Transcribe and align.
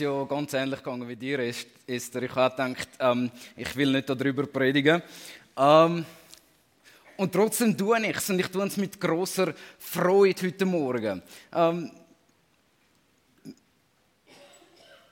ja 0.00 0.24
ganz 0.24 0.54
ähnlich 0.54 0.82
gegangen 0.82 1.08
wie 1.08 1.16
dir, 1.16 1.38
Esther. 1.86 2.22
Ich 2.22 2.34
habe 2.34 2.56
gedacht, 2.56 2.88
ähm, 2.98 3.30
ich 3.56 3.76
will 3.76 3.92
nicht 3.92 4.08
darüber 4.08 4.46
predigen. 4.46 5.02
Ähm, 5.56 6.04
und 7.16 7.32
trotzdem 7.32 7.76
tue 7.76 8.00
ich 8.00 8.16
es 8.16 8.30
und 8.30 8.38
ich 8.38 8.48
tue 8.48 8.66
es 8.66 8.76
mit 8.76 8.98
großer 8.98 9.54
Freude 9.78 10.46
heute 10.46 10.64
Morgen. 10.64 11.22
Ähm, 11.52 11.90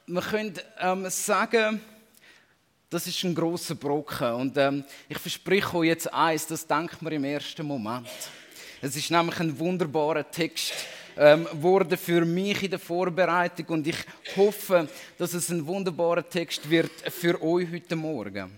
man 0.06 0.24
könnte 0.24 0.64
ähm, 0.80 1.08
sagen, 1.10 1.80
das 2.88 3.06
ist 3.06 3.22
ein 3.24 3.34
großer 3.34 3.74
Brocken 3.74 4.32
und 4.32 4.56
ähm, 4.56 4.84
ich 5.08 5.18
verspreche 5.18 5.76
euch 5.76 5.88
jetzt 5.88 6.12
eins, 6.12 6.46
das 6.46 6.66
denkt 6.66 7.02
man 7.02 7.12
im 7.12 7.24
ersten 7.24 7.66
Moment. 7.66 8.08
Es 8.80 8.96
ist 8.96 9.10
nämlich 9.10 9.38
ein 9.40 9.58
wunderbarer 9.58 10.30
Text 10.30 10.72
ähm, 11.18 11.48
wurde 11.52 11.96
für 11.96 12.24
mich 12.24 12.62
in 12.62 12.70
der 12.70 12.78
Vorbereitung 12.78 13.66
und 13.66 13.86
ich 13.86 13.96
hoffe, 14.36 14.88
dass 15.18 15.34
es 15.34 15.48
ein 15.50 15.66
wunderbarer 15.66 16.28
Text 16.28 16.70
wird 16.70 16.92
für 17.10 17.42
euch 17.42 17.68
heute 17.72 17.96
Morgen. 17.96 18.52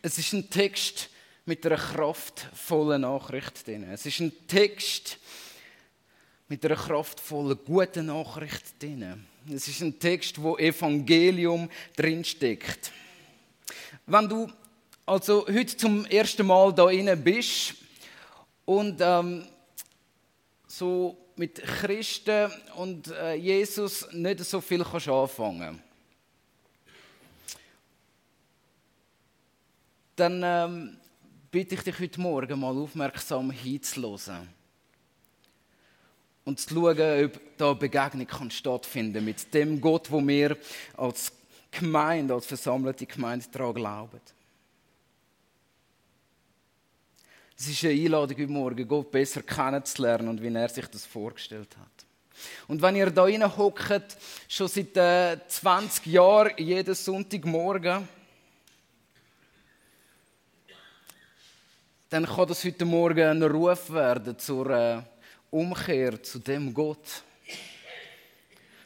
Es 0.00 0.18
ist 0.18 0.32
ein 0.32 0.48
Text 0.48 1.10
mit 1.44 1.66
einer 1.66 1.76
kraftvollen 1.76 3.02
Nachricht 3.02 3.66
drin. 3.66 3.84
Es 3.92 4.06
ist 4.06 4.20
ein 4.20 4.32
Text 4.48 5.18
mit 6.48 6.64
einer 6.64 6.76
kraftvollen, 6.76 7.58
guten 7.64 8.06
Nachricht 8.06 8.82
drin. 8.82 9.26
Es 9.52 9.68
ist 9.68 9.82
ein 9.82 9.98
Text, 9.98 10.40
wo 10.40 10.56
Evangelium 10.56 11.68
drinsteckt. 11.94 12.90
Wenn 14.06 14.28
du 14.28 14.50
also 15.04 15.46
heute 15.46 15.76
zum 15.76 16.06
ersten 16.06 16.46
Mal 16.46 16.72
da 16.72 16.88
inne 16.88 17.16
bist 17.16 17.74
und 18.64 18.98
ähm, 19.00 19.46
so 20.66 21.16
mit 21.36 21.62
Christen 21.62 22.50
und 22.76 23.08
äh, 23.08 23.34
Jesus 23.34 24.06
nicht 24.12 24.40
so 24.40 24.60
viel 24.60 24.84
kannst 24.84 25.08
anfangen 25.08 25.82
dann 30.16 30.42
ähm, 30.42 30.96
bitte 31.50 31.74
ich 31.74 31.82
dich 31.82 32.00
heute 32.00 32.20
Morgen 32.20 32.58
mal 32.58 32.76
aufmerksam 32.76 33.50
hinzuhören 33.50 34.48
und 36.44 36.58
zu 36.58 36.74
schauen, 36.74 37.24
ob 37.26 37.40
da 37.58 37.70
eine 37.70 37.74
Begegnung 37.76 38.26
kann 38.26 38.50
stattfinden 38.50 39.24
mit 39.24 39.52
dem 39.52 39.80
Gott, 39.80 40.10
wo 40.10 40.26
wir 40.26 40.56
als 40.96 41.32
Gemeinde, 41.70 42.34
als 42.34 42.46
versammelte 42.46 43.04
Gemeinde 43.04 43.46
daran 43.52 43.74
glauben. 43.74 44.20
Es 47.58 47.68
ist 47.68 47.84
eine 47.84 47.94
Einladung 47.94 48.36
heute 48.36 48.52
Morgen, 48.52 48.86
Gott 48.86 49.10
besser 49.10 49.42
kennenzulernen 49.42 50.28
und 50.28 50.42
wie 50.42 50.54
er 50.54 50.68
sich 50.68 50.86
das 50.88 51.06
vorgestellt 51.06 51.74
hat. 51.78 52.06
Und 52.68 52.82
wenn 52.82 52.96
ihr 52.96 53.10
da 53.10 53.26
hockt, 53.56 54.18
schon 54.46 54.68
seit 54.68 54.94
äh, 54.94 55.38
20 55.48 56.04
Jahren, 56.04 56.52
jeden 56.58 56.94
Sonntagmorgen, 56.94 58.06
dann 62.10 62.26
kann 62.26 62.46
das 62.46 62.62
heute 62.62 62.84
Morgen 62.84 63.26
ein 63.26 63.42
Ruf 63.42 63.90
werden 63.90 64.38
zur 64.38 64.68
äh, 64.68 65.02
Umkehr 65.50 66.22
zu 66.22 66.40
dem 66.40 66.74
Gott. 66.74 67.22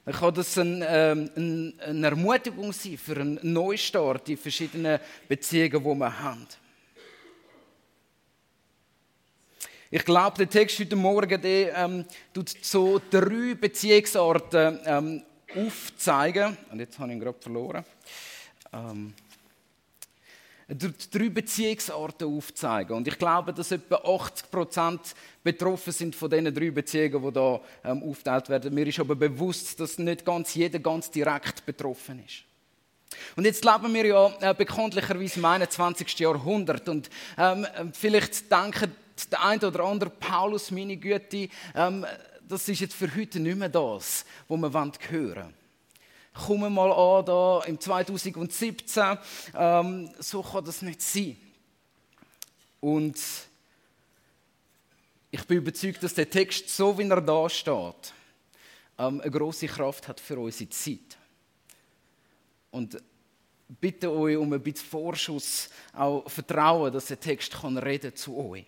Dann 0.05 0.15
kann 0.15 0.35
das 0.35 0.57
ein, 0.57 0.85
ähm, 0.87 1.31
ein, 1.37 1.81
eine 1.81 2.07
Ermutigung 2.07 2.73
sein 2.73 2.97
für 2.97 3.17
einen 3.17 3.41
Neustart 3.43 4.29
in 4.29 4.37
verschiedenen 4.37 5.01
Beziehungen, 5.27 5.83
die 5.83 5.99
wir 5.99 6.21
haben. 6.21 6.47
Ich 9.93 10.05
glaube, 10.05 10.37
der 10.39 10.49
Text 10.49 10.79
heute 10.79 10.95
Morgen 10.95 11.43
der, 11.43 11.75
ähm, 11.77 12.05
tut 12.33 12.55
so 12.63 13.01
drei 13.11 13.57
Beziehungsarten 13.61 14.79
ähm, 14.85 15.23
aufzeigen. 15.53 16.57
Und 16.71 16.79
jetzt 16.79 16.97
habe 16.97 17.09
ich 17.09 17.17
ihn 17.17 17.21
gerade 17.21 17.39
verloren. 17.41 17.85
Ähm, 18.73 19.13
er 20.69 20.79
tut 20.79 21.13
drei 21.13 21.29
Beziehungsarten 21.29 22.37
aufzeigen. 22.37 22.99
Und 22.99 23.09
ich 23.09 23.19
glaube, 23.19 23.53
dass 23.53 23.73
etwa 23.73 23.97
80 23.97 24.49
Prozent 24.49 25.01
betroffen 25.43 25.93
sind 25.93 26.15
von 26.15 26.31
diesen 26.31 26.55
drei 26.55 26.71
Beziehungen, 26.71 27.21
die 27.21 27.41
hier 27.41 27.61
ähm, 27.83 28.05
aufgeteilt 28.05 28.49
werden. 28.49 28.73
Mir 28.73 28.87
ist 28.87 29.01
aber 29.01 29.17
bewusst, 29.17 29.81
dass 29.81 29.99
nicht 29.99 30.25
ganz 30.25 30.55
jeder 30.55 30.79
ganz 30.79 31.11
direkt 31.11 31.67
betroffen 31.67 32.25
ist. 32.25 32.45
Und 33.35 33.45
jetzt 33.45 33.65
leben 33.65 33.93
wir 33.93 34.07
ja 34.07 34.33
äh, 34.41 34.55
bekanntlicherweise 34.55 35.41
im 35.41 35.45
21. 35.47 36.17
Jahrhundert. 36.21 36.89
Und 36.89 37.11
ähm, 37.37 37.67
vielleicht 37.93 38.53
denken 38.53 38.95
der 39.29 39.45
eine 39.45 39.67
oder 39.67 39.85
andere 39.85 40.11
Paulus, 40.11 40.71
meine 40.71 40.97
Güte, 40.97 41.49
ähm, 41.75 42.07
das 42.49 42.69
ist 42.69 42.81
jetzt 42.81 42.95
für 42.95 43.15
heute 43.15 43.41
nicht 43.41 43.57
mehr 43.57 43.69
das, 43.69 44.25
was 44.49 44.61
wir 44.61 44.73
hören 44.73 45.37
wollen. 45.37 45.55
Kommen 46.33 46.73
mal 46.73 46.93
an, 46.93 47.25
da 47.25 47.63
im 47.67 47.79
2017, 47.79 49.19
ähm, 49.55 50.11
so 50.19 50.43
kann 50.43 50.65
das 50.65 50.83
nicht 50.83 51.03
sein. 51.03 51.37
Und 52.81 53.19
ich 55.31 55.45
bin 55.47 55.59
überzeugt, 55.59 56.03
dass 56.03 56.15
der 56.15 56.29
Text, 56.29 56.69
so 56.69 56.97
wie 56.99 57.09
er 57.09 57.21
da 57.21 57.49
steht, 57.49 58.15
ähm, 58.99 59.21
eine 59.21 59.31
große 59.31 59.67
Kraft 59.67 60.09
hat 60.09 60.21
für 60.21 60.39
unsere 60.39 60.71
Zeit. 60.71 61.19
Und 62.71 63.01
bitte 63.69 64.11
euch 64.11 64.37
um 64.37 64.53
ein 64.53 64.61
bisschen 64.61 64.89
Vorschuss, 64.89 65.71
auch 65.93 66.29
Vertrauen, 66.29 66.93
dass 66.93 67.07
der 67.07 67.21
Text 67.21 67.53
kann 67.53 67.79
reden 67.79 68.15
zu 68.15 68.37
euch. 68.37 68.67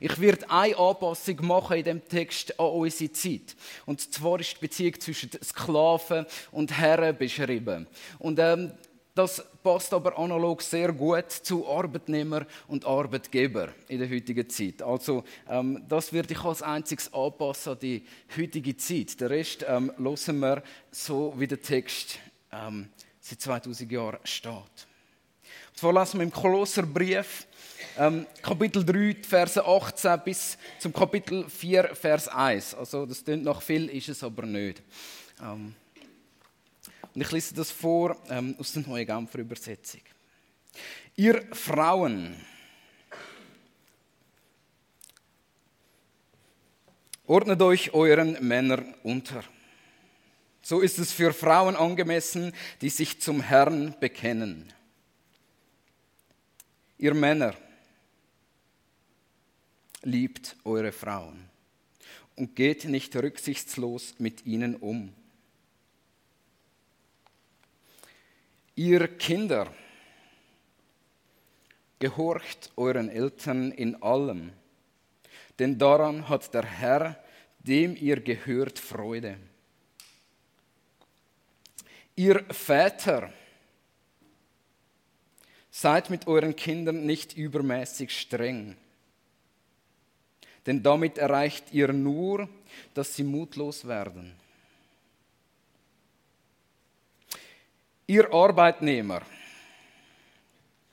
Ich 0.00 0.20
werde 0.20 0.50
eine 0.50 0.76
Anpassung 0.76 1.44
machen 1.46 1.78
in 1.78 1.84
dem 1.84 2.08
Text 2.08 2.58
an 2.58 2.66
unsere 2.66 3.12
Zeit. 3.12 3.56
Und 3.86 4.12
zwar 4.12 4.40
ist 4.40 4.54
die 4.54 4.60
Beziehung 4.60 5.00
zwischen 5.00 5.30
Sklaven 5.42 6.26
und 6.50 6.76
Herren 6.76 7.16
beschrieben. 7.16 7.86
Und 8.18 8.38
ähm, 8.38 8.72
das 9.14 9.44
passt 9.62 9.92
aber 9.92 10.18
analog 10.18 10.62
sehr 10.62 10.90
gut 10.92 11.30
zu 11.30 11.68
Arbeitnehmer 11.68 12.46
und 12.66 12.86
Arbeitgeber 12.86 13.68
in 13.88 13.98
der 13.98 14.08
heutigen 14.08 14.48
Zeit. 14.48 14.80
Also 14.80 15.24
ähm, 15.48 15.84
das 15.86 16.12
würde 16.12 16.32
ich 16.32 16.40
als 16.42 16.62
einziges 16.62 17.12
anpassen 17.12 17.72
an 17.72 17.78
die 17.78 18.06
heutige 18.36 18.74
Zeit. 18.76 19.20
Der 19.20 19.28
Rest 19.28 19.66
ähm, 19.68 19.92
hören 19.98 20.38
wir 20.40 20.62
so, 20.90 21.34
wie 21.36 21.46
der 21.46 21.60
Text 21.60 22.18
ähm, 22.50 22.88
seit 23.20 23.40
2000 23.42 23.92
Jahren 23.92 24.18
steht. 24.24 24.52
Und 24.52 25.76
zwar 25.76 25.92
lassen 25.92 26.18
wir 26.18 26.24
im 26.24 26.32
Kolosserbrief 26.32 27.46
ähm, 27.98 28.26
Kapitel 28.40 28.84
3, 28.84 29.22
Verse 29.22 29.64
18 29.64 30.20
bis 30.24 30.58
zum 30.78 30.92
Kapitel 30.92 31.48
4, 31.48 31.94
Vers 31.94 32.28
1. 32.28 32.74
Also 32.74 33.06
das 33.06 33.24
klingt 33.24 33.44
noch 33.44 33.62
viel, 33.62 33.88
ist 33.88 34.08
es 34.08 34.22
aber 34.22 34.46
nicht. 34.46 34.82
Ähm, 35.40 35.74
und 37.14 37.20
ich 37.20 37.30
lese 37.30 37.54
das 37.54 37.70
vor 37.70 38.16
ähm, 38.30 38.54
aus 38.58 38.72
der 38.72 38.82
Neuen 38.82 39.06
Genfer 39.06 39.38
Übersetzung. 39.38 40.00
Ihr 41.16 41.44
Frauen, 41.52 42.34
ordnet 47.26 47.60
euch 47.60 47.92
euren 47.92 48.32
Männern 48.46 48.94
unter. 49.02 49.44
So 50.62 50.80
ist 50.80 50.98
es 50.98 51.12
für 51.12 51.32
Frauen 51.34 51.76
angemessen, 51.76 52.52
die 52.80 52.88
sich 52.88 53.20
zum 53.20 53.42
Herrn 53.42 53.94
bekennen. 54.00 54.72
Ihr 56.98 57.14
Männer, 57.14 57.54
liebt 60.02 60.56
eure 60.64 60.92
Frauen 60.92 61.48
und 62.36 62.56
geht 62.56 62.84
nicht 62.84 63.14
rücksichtslos 63.14 64.14
mit 64.18 64.46
ihnen 64.46 64.76
um. 64.76 65.12
Ihr 68.74 69.06
Kinder, 69.18 69.72
gehorcht 71.98 72.72
euren 72.76 73.08
Eltern 73.08 73.70
in 73.70 74.02
allem, 74.02 74.52
denn 75.58 75.78
daran 75.78 76.28
hat 76.28 76.52
der 76.54 76.64
Herr, 76.64 77.22
dem 77.60 77.94
ihr 77.94 78.20
gehört, 78.20 78.78
Freude. 78.78 79.38
Ihr 82.16 82.44
Väter, 82.50 83.32
seid 85.70 86.10
mit 86.10 86.26
euren 86.26 86.56
Kindern 86.56 87.06
nicht 87.06 87.36
übermäßig 87.36 88.18
streng 88.18 88.76
denn 90.66 90.82
damit 90.82 91.18
erreicht 91.18 91.72
ihr 91.72 91.92
nur, 91.92 92.48
dass 92.94 93.14
sie 93.14 93.24
mutlos 93.24 93.86
werden. 93.86 94.34
Ihr 98.06 98.32
Arbeitnehmer, 98.32 99.22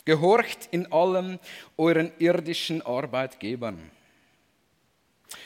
gehorcht 0.05 0.69
in 0.71 0.91
allem 0.91 1.39
euren 1.77 2.11
irdischen 2.17 2.81
Arbeitgebern. 2.81 3.91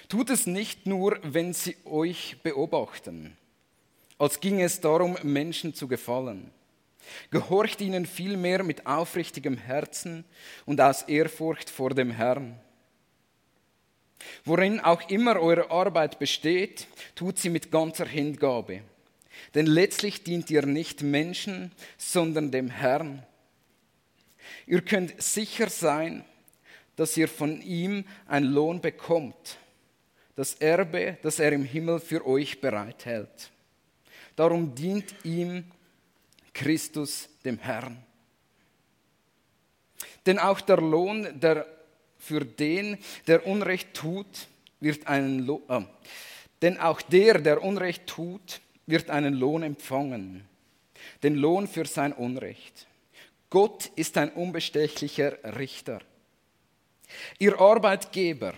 Tut 0.07 0.29
es 0.29 0.45
nicht 0.45 0.85
nur, 0.85 1.19
wenn 1.23 1.53
sie 1.53 1.75
euch 1.85 2.37
beobachten, 2.43 3.35
als 4.17 4.39
ginge 4.39 4.63
es 4.63 4.79
darum, 4.79 5.17
Menschen 5.23 5.73
zu 5.73 5.87
gefallen. 5.87 6.51
Gehorcht 7.31 7.81
ihnen 7.81 8.05
vielmehr 8.05 8.63
mit 8.63 8.85
aufrichtigem 8.85 9.57
Herzen 9.57 10.23
und 10.65 10.79
aus 10.79 11.01
Ehrfurcht 11.03 11.69
vor 11.69 11.89
dem 11.89 12.11
Herrn 12.11 12.57
Worin 14.45 14.79
auch 14.79 15.09
immer 15.09 15.39
eure 15.39 15.71
Arbeit 15.71 16.19
besteht, 16.19 16.87
tut 17.15 17.37
sie 17.37 17.49
mit 17.49 17.71
ganzer 17.71 18.05
Hingabe. 18.05 18.81
Denn 19.55 19.65
letztlich 19.65 20.23
dient 20.23 20.49
ihr 20.49 20.65
nicht 20.65 21.01
Menschen, 21.01 21.71
sondern 21.97 22.51
dem 22.51 22.69
Herrn. 22.69 23.23
Ihr 24.65 24.81
könnt 24.81 25.21
sicher 25.21 25.69
sein, 25.69 26.23
dass 26.95 27.17
ihr 27.17 27.27
von 27.27 27.61
ihm 27.61 28.05
einen 28.27 28.51
Lohn 28.51 28.81
bekommt, 28.81 29.57
das 30.35 30.55
Erbe, 30.55 31.17
das 31.21 31.39
er 31.39 31.51
im 31.51 31.63
Himmel 31.63 31.99
für 31.99 32.25
euch 32.25 32.61
bereithält. 32.61 33.51
Darum 34.35 34.73
dient 34.73 35.13
ihm 35.23 35.65
Christus 36.53 37.29
dem 37.45 37.59
Herrn. 37.59 37.97
Denn 40.25 40.39
auch 40.39 40.61
der 40.61 40.77
Lohn, 40.77 41.39
der 41.39 41.67
für 42.23 42.45
den, 42.45 42.97
der 43.27 43.45
Unrecht 43.45 43.93
tut, 43.93 44.47
wird 44.79 45.07
einen 45.07 45.39
Lohn, 45.39 45.61
äh, 45.69 45.81
denn 46.61 46.79
auch 46.79 47.01
der, 47.01 47.39
der 47.39 47.61
Unrecht 47.61 48.07
tut, 48.07 48.61
wird 48.85 49.09
einen 49.09 49.33
Lohn 49.33 49.63
empfangen. 49.63 50.45
Den 51.21 51.35
Lohn 51.35 51.67
für 51.67 51.85
sein 51.85 52.13
Unrecht. 52.13 52.87
Gott 53.49 53.91
ist 53.95 54.17
ein 54.17 54.31
unbestechlicher 54.31 55.37
Richter. 55.57 55.99
Ihr 57.39 57.59
Arbeitgeber, 57.59 58.53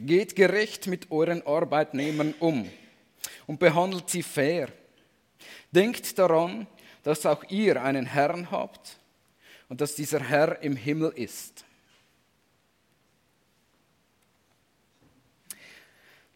geht 0.00 0.36
gerecht 0.36 0.86
mit 0.86 1.10
euren 1.10 1.46
Arbeitnehmern 1.46 2.34
um 2.40 2.70
und 3.46 3.58
behandelt 3.58 4.08
sie 4.08 4.22
fair. 4.22 4.68
Denkt 5.70 6.18
daran, 6.18 6.66
dass 7.02 7.26
auch 7.26 7.44
ihr 7.50 7.82
einen 7.82 8.06
Herrn 8.06 8.50
habt 8.50 8.98
und 9.68 9.80
dass 9.80 9.94
dieser 9.94 10.20
Herr 10.20 10.62
im 10.62 10.76
Himmel 10.76 11.12
ist. 11.14 11.64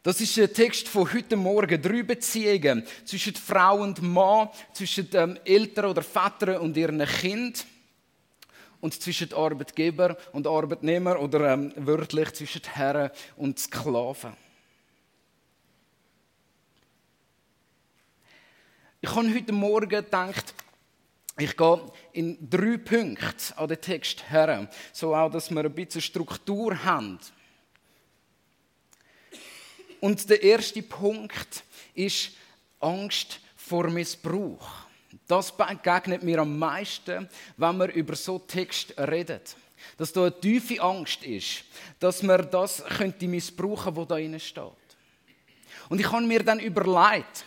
Das 0.03 0.21
ist 0.21 0.37
ein 0.37 0.53
Text 0.53 0.89
von 0.89 1.13
heute 1.13 1.37
Morgen. 1.37 1.81
Drei 1.81 2.03
Beziehungen 2.03 2.85
zwischen 3.05 3.37
Frau 3.37 3.83
und 3.83 4.03
Mann, 4.03 4.49
zwischen 4.73 5.09
ähm, 5.13 5.39
Eltern 5.45 5.85
oder 5.85 6.03
Vätern 6.03 6.57
und 6.57 6.77
ihren 6.77 6.99
Kind 7.07 7.65
und 8.81 9.01
zwischen 9.01 9.33
Arbeitgeber 9.33 10.17
und 10.33 10.49
Arbeitnehmer 10.49 11.21
oder 11.21 11.53
ähm, 11.53 11.73
wörtlich 11.77 12.33
zwischen 12.33 12.63
Herren 12.65 13.13
und 13.37 13.61
Sklaven. 13.61 14.33
Ich 19.01 19.15
habe 19.15 19.33
heute 19.33 19.53
Morgen 19.53 19.89
gedacht, 19.89 20.53
ich 21.39 21.57
gehe 21.57 21.93
in 22.13 22.51
drei 22.51 22.77
Punkte 22.77 23.57
an 23.57 23.69
den 23.69 23.81
Text 23.81 24.29
her, 24.31 24.69
so 24.93 25.15
auch, 25.15 25.31
dass 25.31 25.49
wir 25.51 25.65
ein 25.65 25.73
bisschen 25.73 26.01
Struktur 26.01 26.85
haben. 26.85 27.21
Und 30.03 30.29
der 30.29 30.43
erste 30.43 30.83
Punkt 30.83 31.63
ist 31.95 32.33
Angst 32.81 33.39
vor 33.55 33.89
Missbrauch. 33.89 34.69
Das 35.29 35.57
begegnet 35.57 36.25
mir 36.25 36.41
am 36.41 36.59
meisten, 36.59 37.29
wenn 37.57 37.77
wir 37.77 37.93
über 37.93 38.17
so 38.17 38.41
Text 38.41 38.95
reden. 38.99 39.39
Dass 39.97 40.13
da 40.13 40.23
eine 40.23 40.41
tiefe 40.41 40.83
Angst 40.83 41.23
ist, 41.23 41.63
dass 42.01 42.21
man 42.25 42.51
das 42.51 42.83
könnte 42.85 43.29
missbrauchen, 43.29 43.95
was 43.95 44.09
da 44.09 44.17
drin 44.17 44.41
steht. 44.41 44.73
Und 45.89 46.01
ich 46.01 46.11
habe 46.11 46.27
mir 46.27 46.43
dann 46.43 46.59
überlegt, 46.59 47.45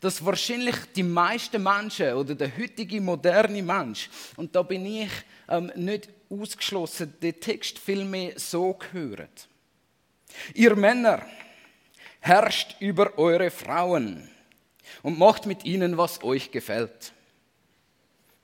dass 0.00 0.24
wahrscheinlich 0.24 0.76
die 0.96 1.02
meisten 1.02 1.62
Menschen 1.62 2.14
oder 2.14 2.34
der 2.34 2.56
heutige 2.56 3.02
moderne 3.02 3.62
Mensch, 3.62 4.08
und 4.36 4.56
da 4.56 4.62
bin 4.62 4.86
ich 4.86 5.10
ähm, 5.46 5.70
nicht 5.76 6.08
ausgeschlossen, 6.30 7.12
den 7.20 7.38
Text 7.38 7.78
vielmehr 7.78 8.32
so 8.38 8.72
gehört. 8.72 9.46
Ihr 10.54 10.74
Männer 10.74 11.26
herrscht 12.22 12.76
über 12.80 13.18
eure 13.18 13.50
Frauen 13.50 14.30
und 15.02 15.18
macht 15.18 15.44
mit 15.44 15.64
ihnen, 15.64 15.98
was 15.98 16.22
euch 16.22 16.50
gefällt. 16.50 17.12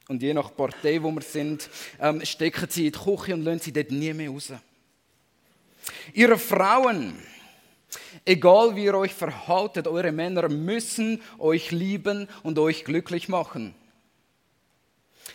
Und 0.08 0.22
je 0.22 0.34
nach 0.34 0.54
Partei, 0.54 1.02
wo 1.02 1.12
wir 1.12 1.22
sind, 1.22 1.70
ähm, 2.00 2.25
stecken 2.25 2.69
sie 2.69 2.86
in 2.86 2.92
die 2.92 2.98
Küche 2.98 3.34
und 3.34 3.44
lassen 3.44 3.60
sie 3.60 3.72
dort 3.72 3.90
nie 3.90 4.12
mehr 4.12 4.30
raus. 4.30 4.52
Ihre 6.12 6.38
Frauen, 6.38 7.22
egal 8.25 8.75
wie 8.75 8.84
ihr 8.84 8.94
euch 8.94 9.14
verhaltet, 9.14 9.86
eure 9.86 10.10
Männer 10.10 10.48
müssen 10.48 11.22
euch 11.38 11.70
lieben 11.70 12.28
und 12.42 12.58
euch 12.58 12.84
glücklich 12.84 13.28
machen. 13.28 13.74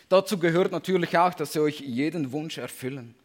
Dazu 0.10 0.38
gehört 0.38 0.72
natürlich 0.72 1.18
auch, 1.18 1.34
dass 1.34 1.54
sie 1.54 1.62
euch 1.62 1.80
jeden 1.80 2.32
Wunsch 2.32 2.58
erfüllen 2.58 3.16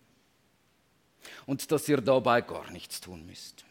und 1.45 1.73
dass 1.73 1.89
ihr 1.89 2.01
dabei 2.01 2.41
gar 2.43 2.71
nichts 2.71 3.01
tun 3.01 3.27
müsst. 3.27 3.65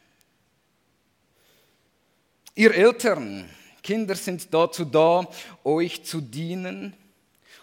Ihr 2.57 2.73
Eltern, 2.73 3.47
Kinder 3.83 4.15
sind 4.15 4.51
dazu 4.51 4.83
da, 4.83 5.29
euch 5.63 6.03
zu 6.03 6.21
dienen 6.21 6.95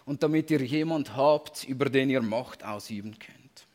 und 0.04 0.22
damit 0.22 0.52
ihr 0.52 0.62
jemand 0.62 1.16
habt, 1.16 1.64
über 1.64 1.86
den 1.86 2.10
ihr 2.10 2.22
Macht 2.22 2.62
ausüben 2.62 3.18
könnt. 3.18 3.66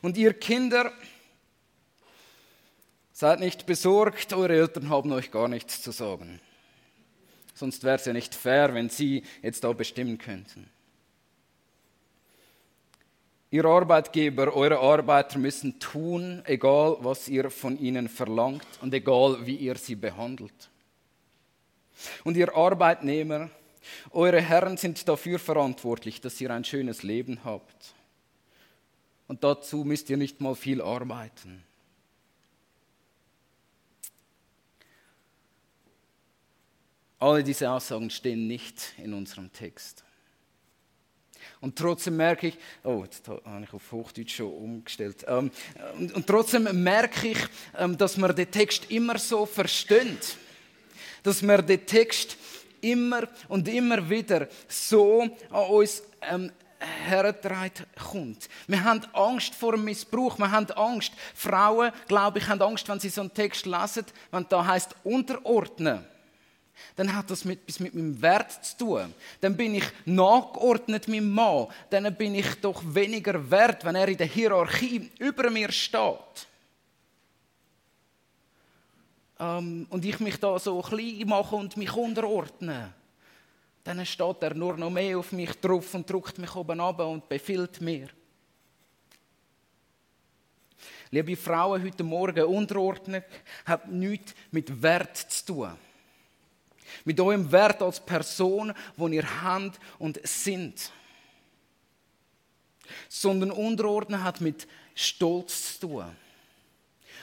Und 0.00 0.16
ihr 0.16 0.32
Kinder, 0.32 0.92
seid 3.12 3.40
nicht 3.40 3.66
besorgt, 3.66 4.32
eure 4.32 4.54
Eltern 4.54 4.88
haben 4.88 5.10
euch 5.10 5.32
gar 5.32 5.48
nichts 5.48 5.82
zu 5.82 5.90
sagen. 5.90 6.40
Sonst 7.54 7.82
wäre 7.82 7.96
es 7.96 8.04
ja 8.04 8.12
nicht 8.12 8.32
fair, 8.32 8.74
wenn 8.74 8.88
sie 8.88 9.24
jetzt 9.42 9.64
da 9.64 9.72
bestimmen 9.72 10.18
könnten. 10.18 10.70
Ihr 13.52 13.66
Arbeitgeber, 13.66 14.56
eure 14.56 14.78
Arbeiter 14.78 15.38
müssen 15.38 15.78
tun, 15.78 16.40
egal 16.46 16.96
was 17.00 17.28
ihr 17.28 17.50
von 17.50 17.78
ihnen 17.78 18.08
verlangt 18.08 18.66
und 18.80 18.94
egal 18.94 19.44
wie 19.44 19.56
ihr 19.56 19.76
sie 19.76 19.94
behandelt. 19.94 20.70
Und 22.24 22.38
ihr 22.38 22.56
Arbeitnehmer, 22.56 23.50
eure 24.10 24.40
Herren 24.40 24.78
sind 24.78 25.06
dafür 25.06 25.38
verantwortlich, 25.38 26.22
dass 26.22 26.40
ihr 26.40 26.50
ein 26.50 26.64
schönes 26.64 27.02
Leben 27.02 27.44
habt. 27.44 27.92
Und 29.28 29.44
dazu 29.44 29.84
müsst 29.84 30.08
ihr 30.08 30.16
nicht 30.16 30.40
mal 30.40 30.54
viel 30.54 30.80
arbeiten. 30.80 31.62
Alle 37.18 37.44
diese 37.44 37.70
Aussagen 37.70 38.08
stehen 38.08 38.46
nicht 38.46 38.94
in 38.96 39.12
unserem 39.12 39.52
Text. 39.52 40.04
Und 41.62 41.78
trotzdem 41.78 42.16
merke 42.16 42.48
ich, 42.48 42.58
oh, 42.82 43.02
jetzt 43.04 43.26
habe 43.28 43.40
ich 43.62 43.72
auf 43.72 43.92
Hochdeutsch 43.92 44.34
schon 44.34 44.52
umgestellt. 44.52 45.24
Ähm, 45.28 45.48
und, 45.96 46.12
und, 46.12 46.26
trotzdem 46.26 46.82
merke 46.82 47.28
ich, 47.28 47.38
ähm, 47.78 47.96
dass 47.96 48.16
man 48.16 48.34
den 48.34 48.50
Text 48.50 48.90
immer 48.90 49.16
so 49.16 49.46
versteht. 49.46 50.36
Dass 51.22 51.40
man 51.40 51.64
den 51.64 51.86
Text 51.86 52.36
immer 52.80 53.28
und 53.48 53.68
immer 53.68 54.10
wieder 54.10 54.48
so 54.66 55.22
an 55.50 55.64
uns 55.70 56.02
ähm, 56.20 56.50
hergetragen 57.06 57.86
kommt. 58.10 58.48
Wir 58.66 58.82
haben 58.82 59.02
Angst 59.12 59.54
vor 59.54 59.76
Missbrauch, 59.76 60.36
wir 60.38 60.50
haben 60.50 60.68
Angst. 60.72 61.12
Frauen, 61.32 61.92
glaube 62.08 62.40
ich, 62.40 62.48
haben 62.48 62.60
Angst, 62.60 62.88
wenn 62.88 62.98
sie 62.98 63.08
so 63.08 63.20
einen 63.20 63.32
Text 63.32 63.66
lesen, 63.66 64.04
wenn 64.32 64.46
da 64.48 64.66
heißt 64.66 64.96
unterordnen 65.04 66.04
dann 66.96 67.14
hat 67.14 67.30
das 67.30 67.44
etwas 67.44 67.80
mit 67.80 67.94
meinem 67.94 68.20
Wert 68.20 68.64
zu 68.64 68.76
tun. 68.76 69.14
Dann 69.40 69.56
bin 69.56 69.74
ich 69.74 69.84
nachgeordnet 70.04 71.08
meinem 71.08 71.30
Mann. 71.30 71.68
Dann 71.90 72.14
bin 72.14 72.34
ich 72.34 72.54
doch 72.60 72.82
weniger 72.84 73.50
wert, 73.50 73.84
wenn 73.84 73.94
er 73.94 74.08
in 74.08 74.16
der 74.16 74.26
Hierarchie 74.26 75.10
über 75.18 75.50
mir 75.50 75.72
steht. 75.72 76.46
Ähm, 79.38 79.86
und 79.88 80.04
ich 80.04 80.20
mich 80.20 80.38
da 80.38 80.58
so 80.58 80.80
klein 80.80 81.22
mache 81.26 81.56
und 81.56 81.76
mich 81.76 81.92
unterordne. 81.92 82.92
Dann 83.84 84.04
steht 84.06 84.42
er 84.42 84.54
nur 84.54 84.76
noch 84.76 84.90
mehr 84.90 85.18
auf 85.18 85.32
mich 85.32 85.52
drauf 85.60 85.94
und 85.94 86.08
drückt 86.08 86.38
mich 86.38 86.54
oben 86.54 86.80
ab 86.80 87.00
und 87.00 87.28
befiehlt 87.28 87.80
mir. 87.80 88.08
Liebe 91.10 91.36
Frauen, 91.36 91.82
heute 91.82 92.04
Morgen, 92.04 92.44
Unterordnung 92.44 93.22
hat 93.66 93.90
nichts 93.90 94.34
mit 94.50 94.82
Wert 94.82 95.16
zu 95.16 95.46
tun 95.46 95.78
mit 97.04 97.20
eurem 97.20 97.50
Wert 97.52 97.82
als 97.82 98.00
Person, 98.00 98.72
wo 98.96 99.08
ihr 99.08 99.42
habt 99.42 99.78
und 99.98 100.20
sind. 100.26 100.90
Sondern 103.08 103.50
Unterordnen 103.50 104.22
hat 104.22 104.40
mit 104.40 104.66
Stolz 104.94 105.78
zu 105.78 105.86
tun. 105.86 106.04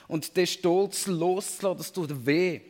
Und 0.07 0.35
der 0.35 0.45
Stolz 0.45 1.05
loszulassen, 1.05 1.77
das 1.77 1.93
tut 1.93 2.25
weh. 2.25 2.61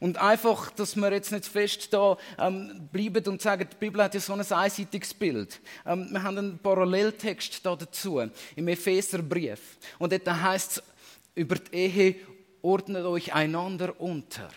Und 0.00 0.18
einfach, 0.18 0.70
dass 0.70 0.96
wir 0.96 1.12
jetzt 1.12 1.32
nicht 1.32 1.46
fest 1.46 1.92
da 1.92 2.16
ähm, 2.38 2.88
bleiben 2.92 3.24
und 3.26 3.42
sagen, 3.42 3.68
die 3.70 3.76
Bibel 3.76 4.02
hat 4.02 4.14
ja 4.14 4.20
so 4.20 4.32
ein 4.32 4.40
einseitiges 4.40 5.14
Bild. 5.14 5.60
Ähm, 5.86 6.08
wir 6.10 6.22
haben 6.22 6.38
einen 6.38 6.58
Paralleltext 6.58 7.64
da 7.64 7.76
dazu, 7.76 8.20
im 8.56 8.68
Epheserbrief. 8.68 9.78
Und 9.98 10.12
dort 10.12 10.26
heißt 10.28 10.78
es, 10.78 10.82
über 11.34 11.56
die 11.56 11.74
Ehe 11.74 12.16
ordnet 12.62 13.04
euch 13.04 13.32
einander 13.32 14.00
unter. 14.00 14.48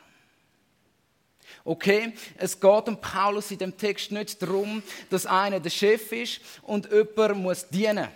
Okay, 1.64 2.14
es 2.38 2.60
geht 2.60 2.88
um 2.88 3.00
Paulus 3.00 3.52
in 3.52 3.58
dem 3.58 3.78
Text 3.78 4.12
nicht 4.12 4.42
darum, 4.42 4.82
dass 5.10 5.26
einer 5.26 5.60
der 5.60 5.70
Chef 5.70 6.12
ist 6.12 6.42
und 6.64 6.90
jemand 6.92 7.38
muss 7.38 7.68
dienen. 7.68 8.08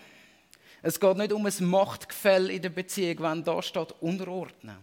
Es 0.82 1.00
geht 1.00 1.18
nicht 1.18 1.34
um 1.34 1.46
ein 1.46 1.66
Machtgefälle 1.66 2.54
in 2.54 2.62
der 2.62 2.70
Beziehung, 2.70 3.20
wenn 3.20 3.44
da 3.44 3.62
steht 3.62 3.94
unterordnen. 4.02 4.78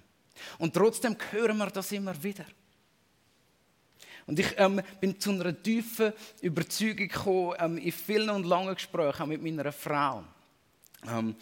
Und 0.59 0.75
trotzdem 0.75 1.17
hören 1.31 1.59
wir 1.59 1.67
das 1.67 1.93
immer 1.93 2.21
wieder. 2.23 2.45
Und 4.27 4.39
ich 4.39 4.55
ähm, 4.57 4.81
bin 5.01 5.19
zu 5.19 5.31
einer 5.31 5.61
tiefen 5.61 6.13
Überzeugung 6.41 6.97
gekommen, 6.97 7.57
ähm, 7.59 7.79
in 7.79 7.93
vielen 7.93 8.31
und 8.31 8.47
langen 8.47 8.75
Gesprächen, 8.75 9.23
auch 9.23 9.27
mit 9.27 9.43
meiner 9.43 9.73
Frau. 9.73 10.25
Ähm, 11.09 11.35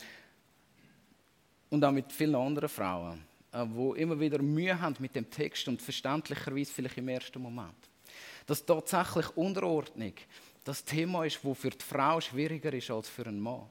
und 1.68 1.84
auch 1.84 1.92
mit 1.92 2.12
vielen 2.12 2.34
anderen 2.34 2.68
Frauen, 2.68 3.22
äh, 3.52 3.64
die 3.66 4.00
immer 4.00 4.18
wieder 4.18 4.40
Mühe 4.40 4.80
haben 4.80 4.96
mit 4.98 5.14
dem 5.14 5.30
Text 5.30 5.68
und 5.68 5.82
verständlicherweise 5.82 6.72
vielleicht 6.72 6.98
im 6.98 7.08
ersten 7.08 7.40
Moment. 7.40 7.88
Dass 8.46 8.64
tatsächlich 8.64 9.36
Unterordnung 9.36 10.14
das 10.64 10.84
Thema 10.84 11.24
ist, 11.24 11.40
das 11.42 11.58
für 11.58 11.70
die 11.70 11.84
Frau 11.84 12.20
schwieriger 12.20 12.72
ist 12.72 12.90
als 12.90 13.08
für 13.08 13.26
einen 13.26 13.40
Mann. 13.40 13.66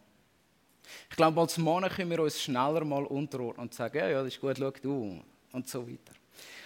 Ich 1.09 1.15
glaube, 1.15 1.39
als 1.39 1.57
Mann 1.57 1.87
können 1.89 2.09
wir 2.09 2.21
uns 2.21 2.41
schneller 2.41 2.83
mal 2.83 3.05
unterordnen 3.05 3.67
und 3.67 3.73
sagen, 3.73 3.97
ja, 3.97 4.09
ja, 4.09 4.23
das 4.23 4.33
ist 4.33 4.41
gut, 4.41 4.57
schau 4.57 4.71
du 4.71 5.21
und 5.51 5.67
so 5.67 5.87
weiter. 5.87 6.13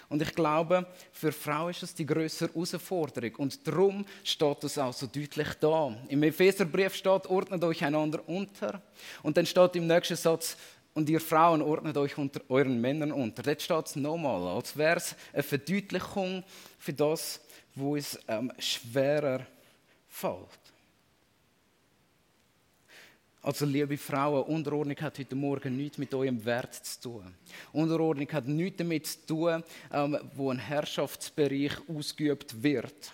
Und 0.10 0.22
ich 0.22 0.36
glaube, 0.36 0.86
für 1.12 1.32
Frauen 1.32 1.72
ist 1.72 1.82
das 1.82 1.96
die 1.96 2.06
größere 2.06 2.54
Herausforderung. 2.54 3.36
Und 3.38 3.68
darum 3.68 4.06
steht 4.24 4.64
das 4.64 4.78
auch 4.78 4.94
so 4.94 5.08
deutlich 5.08 5.48
da. 5.60 5.98
Im 6.08 6.22
Epheserbrief 6.22 6.94
steht, 6.94 7.26
ordnet 7.26 7.64
euch 7.64 7.84
einander 7.84 8.22
unter. 8.28 8.82
Und 9.24 9.38
dann 9.38 9.46
steht 9.46 9.76
im 9.76 9.88
nächsten 9.88 10.16
Satz, 10.16 10.56
und 10.94 11.10
ihr 11.10 11.20
Frauen 11.20 11.62
ordnet 11.62 11.98
euch 11.98 12.18
unter 12.18 12.42
euren 12.50 12.80
Männern 12.80 13.12
unter. 13.12 13.42
Dort 13.44 13.62
steht 13.62 13.86
es 13.88 13.96
nochmal, 13.96 14.56
als 14.56 14.78
wäre 14.78 14.98
es 14.98 15.16
eine 15.34 15.44
Verdeutlichung 15.44 16.44
für 16.78 16.94
das, 16.94 17.42
wo 17.76 17.96
es 17.96 18.20
ähm, 18.28 18.52
schwerer 18.60 19.46
fällt. 20.08 20.64
Also, 23.42 23.66
liebe 23.66 23.98
Frauen, 23.98 24.44
Unterordnung 24.44 24.96
hat 25.02 25.20
heute 25.20 25.36
Morgen 25.36 25.76
nichts 25.76 25.98
mit 25.98 26.14
eurem 26.14 26.46
Wert 26.46 26.76
zu 26.76 27.02
tun. 27.02 27.36
Unterordnung 27.74 28.32
hat 28.32 28.48
nichts 28.48 28.78
damit 28.78 29.06
zu 29.06 29.26
tun, 29.26 29.64
ähm, 29.92 30.18
wo 30.36 30.50
ein 30.50 30.60
Herrschaftsbereich 30.60 31.74
ausgeübt 31.90 32.64
wird. 32.64 33.12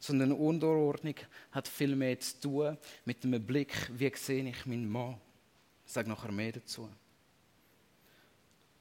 Sondern 0.00 0.32
Unterordnung 0.32 1.14
hat 1.52 1.68
viel 1.68 1.94
mehr 1.94 2.18
zu 2.18 2.40
tun 2.40 2.78
mit 3.04 3.22
dem 3.22 3.40
Blick, 3.46 3.72
wie 3.92 4.10
sehe 4.16 4.48
ich 4.48 4.66
meinen 4.66 4.90
Mann. 4.90 5.20
Sage 5.94 6.08
nachher 6.08 6.32
mehr 6.32 6.50
dazu. 6.50 6.90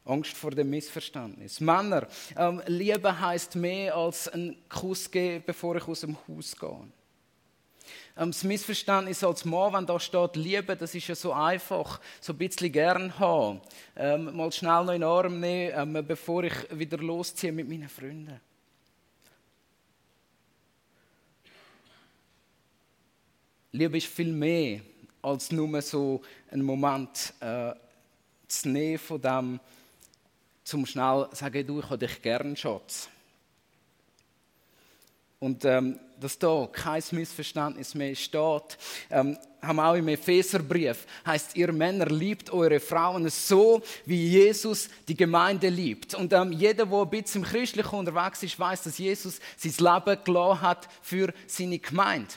Angst 0.03 0.33
vor 0.33 0.49
dem 0.49 0.71
Missverständnis. 0.71 1.59
Männer, 1.59 2.07
ähm, 2.35 2.59
Liebe 2.65 3.19
heißt 3.19 3.55
mehr 3.55 3.95
als 3.95 4.27
einen 4.29 4.67
Kuss 4.67 5.11
geben, 5.11 5.43
bevor 5.45 5.75
ich 5.75 5.87
aus 5.87 5.99
dem 5.99 6.17
Haus 6.27 6.55
gehe. 6.55 6.87
Ähm, 8.17 8.31
das 8.31 8.43
Missverständnis 8.43 9.23
als 9.23 9.45
Mann, 9.45 9.73
wenn 9.73 9.85
da 9.85 9.99
steht, 9.99 10.35
Liebe, 10.37 10.75
das 10.75 10.95
ist 10.95 11.07
ja 11.07 11.13
so 11.13 11.31
einfach, 11.33 12.01
so 12.19 12.33
ein 12.33 12.39
bisschen 12.39 12.71
gern 12.71 13.19
haben. 13.19 13.61
Ähm, 13.95 14.35
mal 14.35 14.51
schnell 14.51 14.83
noch 14.83 14.93
in 14.93 15.01
den 15.01 15.03
Arm 15.03 15.39
nehmen, 15.39 15.95
ähm, 15.95 16.07
bevor 16.07 16.43
ich 16.45 16.55
wieder 16.71 16.97
losziehe 16.97 17.51
mit 17.51 17.69
meinen 17.69 17.89
Freunden. 17.89 18.41
Liebe 23.71 23.97
ist 23.99 24.07
viel 24.07 24.33
mehr 24.33 24.81
als 25.23 25.51
nur 25.51 25.81
so 25.81 26.21
ein 26.51 26.61
Moment 26.61 27.33
äh, 27.39 27.73
zu 28.47 28.69
nehmen 28.69 28.99
von 28.99 29.21
dem, 29.21 29.59
zum 30.63 30.85
schnell 30.85 31.27
sagen, 31.31 31.65
du, 31.65 31.79
ich 31.79 31.85
habe 31.85 31.97
dich 31.97 32.21
gern, 32.21 32.55
Schatz. 32.55 33.09
Und 35.39 35.65
ähm, 35.65 35.99
dass 36.21 36.39
da 36.39 36.69
kein 36.71 37.03
Missverständnis 37.11 37.95
mehr 37.95 38.15
steht, 38.15 38.77
ähm, 39.09 39.37
haben 39.61 39.75
wir 39.75 39.87
auch 39.89 39.95
im 39.95 40.07
Epheserbrief, 40.07 41.05
heißt 41.25 41.55
ihr 41.57 41.71
Männer 41.73 42.05
liebt 42.05 42.49
eure 42.51 42.79
Frauen 42.79 43.27
so, 43.29 43.81
wie 44.05 44.29
Jesus 44.29 44.89
die 45.07 45.17
Gemeinde 45.17 45.67
liebt. 45.67 46.15
Und 46.15 46.31
ähm, 46.31 46.53
jeder, 46.53 46.85
der 46.85 46.97
ein 46.97 47.09
bisschen 47.09 47.43
im 47.43 47.49
Christlichen 47.49 47.95
unterwegs 47.95 48.43
ist, 48.43 48.57
weiß, 48.57 48.83
dass 48.83 48.97
Jesus 48.97 49.39
sein 49.57 49.73
Leben 49.77 50.23
gelassen 50.23 50.61
hat 50.61 50.87
für 51.01 51.33
seine 51.47 51.79
Gemeinde. 51.79 52.33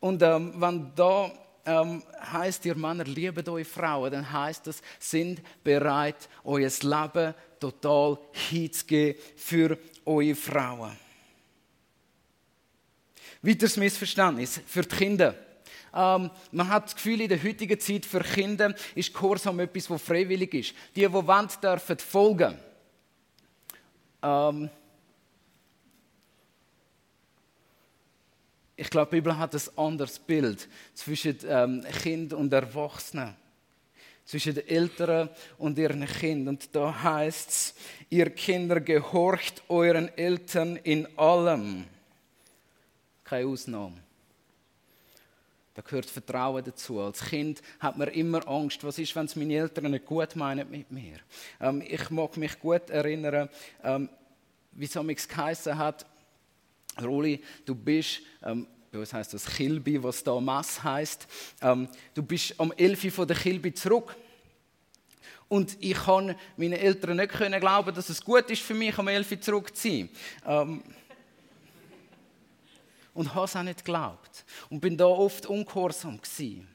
Und 0.00 0.22
ähm, 0.22 0.54
wenn 0.56 0.92
da 0.96 1.30
ähm, 1.64 2.02
heißt, 2.32 2.64
ihr 2.66 2.74
Männer 2.74 3.04
liebt 3.04 3.48
eure 3.48 3.64
Frauen, 3.64 4.12
dann 4.12 4.30
heißt 4.30 4.66
das, 4.66 4.82
sind 4.98 5.40
bereit, 5.62 6.28
euer 6.44 6.70
Leben 6.82 7.34
total 7.58 8.18
hinzugeben 8.48 9.20
für 9.36 9.78
eure 10.04 10.34
Frauen. 10.34 10.96
Weiteres 13.42 13.76
Missverständnis 13.76 14.60
für 14.66 14.82
die 14.82 14.96
Kinder. 14.96 15.34
Ähm, 15.94 16.30
man 16.52 16.68
hat 16.68 16.84
das 16.84 16.94
Gefühl, 16.94 17.22
in 17.22 17.28
der 17.28 17.42
heutigen 17.42 17.80
Zeit 17.80 18.06
für 18.06 18.20
Kinder 18.20 18.74
ist 18.94 19.12
Gehorsam 19.12 19.60
etwas, 19.60 19.88
das 19.88 20.02
freiwillig 20.02 20.54
ist. 20.54 20.74
Die, 20.94 21.00
die 21.00 21.12
wollen, 21.12 21.48
dürfen 21.62 21.98
folgen. 21.98 22.58
Ähm, 24.22 24.70
ich 28.80 28.88
glaube, 28.88 29.10
die 29.10 29.16
Bibel 29.16 29.36
hat 29.36 29.54
ein 29.54 29.60
anderes 29.76 30.18
Bild 30.18 30.66
zwischen 30.94 31.36
ähm, 31.46 31.84
Kind 32.02 32.32
und 32.32 32.50
Erwachsenen. 32.50 33.36
Zwischen 34.24 34.54
den 34.54 34.66
Eltern 34.66 35.28
und 35.58 35.76
ihren 35.76 36.06
Kindern. 36.06 36.54
Und 36.54 36.74
da 36.74 37.02
heißt 37.02 37.50
es, 37.50 37.74
ihr 38.08 38.30
Kinder 38.30 38.80
gehorcht 38.80 39.62
euren 39.68 40.08
Eltern 40.16 40.76
in 40.76 41.06
allem 41.18 41.84
keine 43.22 43.48
Ausnahme. 43.48 43.98
Da 45.74 45.82
gehört 45.82 46.06
Vertrauen 46.06 46.64
dazu. 46.64 47.00
Als 47.00 47.22
Kind 47.22 47.60
hat 47.80 47.98
man 47.98 48.08
immer 48.08 48.48
Angst, 48.48 48.82
was 48.82 48.98
ist, 48.98 49.14
wenn 49.14 49.26
es 49.26 49.36
meine 49.36 49.56
Eltern 49.56 49.90
nicht 49.90 50.06
gut 50.06 50.34
meinen 50.36 50.70
mit 50.70 50.90
mir. 50.90 51.18
Ähm, 51.60 51.82
ich 51.86 52.08
mag 52.08 52.34
mich 52.38 52.58
gut 52.58 52.88
erinnern, 52.88 53.50
ähm, 53.84 54.08
wie 54.72 54.86
es 54.86 54.96
amigs 54.96 55.28
geheißen 55.28 55.76
hat, 55.76 56.06
Roli, 57.00 57.42
du 57.64 57.74
bist, 57.74 58.20
ähm, 58.42 58.66
bei 58.90 58.98
uns 58.98 59.12
heisst 59.12 59.34
das 59.34 59.46
Kilby, 59.46 60.02
was 60.02 60.22
da 60.24 60.38
Mass 60.40 60.82
heisst, 60.82 61.26
ähm, 61.62 61.88
du 62.14 62.22
bist 62.22 62.58
am 62.58 62.72
11 62.72 63.14
von 63.14 63.26
der 63.26 63.36
Kilby 63.36 63.72
zurück. 63.72 64.16
Und 65.48 65.76
ich 65.80 65.94
kann 65.94 66.36
meinen 66.56 66.74
Eltern 66.74 67.16
nicht 67.16 67.32
können 67.32 67.60
glauben, 67.60 67.94
dass 67.94 68.08
es 68.08 68.24
gut 68.24 68.48
ist 68.50 68.62
für 68.62 68.74
mich, 68.74 68.96
am 68.98 69.08
11 69.08 69.40
zurück 69.40 69.74
zu 69.74 69.88
sein. 69.88 70.08
Ähm, 70.46 70.82
und 73.14 73.34
habe 73.34 73.44
es 73.44 73.56
auch 73.56 73.62
nicht 73.62 73.84
geglaubt. 73.84 74.44
Und 74.68 74.80
bin 74.80 74.96
da 74.96 75.06
oft 75.06 75.46
ungehorsam 75.46 76.20
gewesen. 76.20 76.68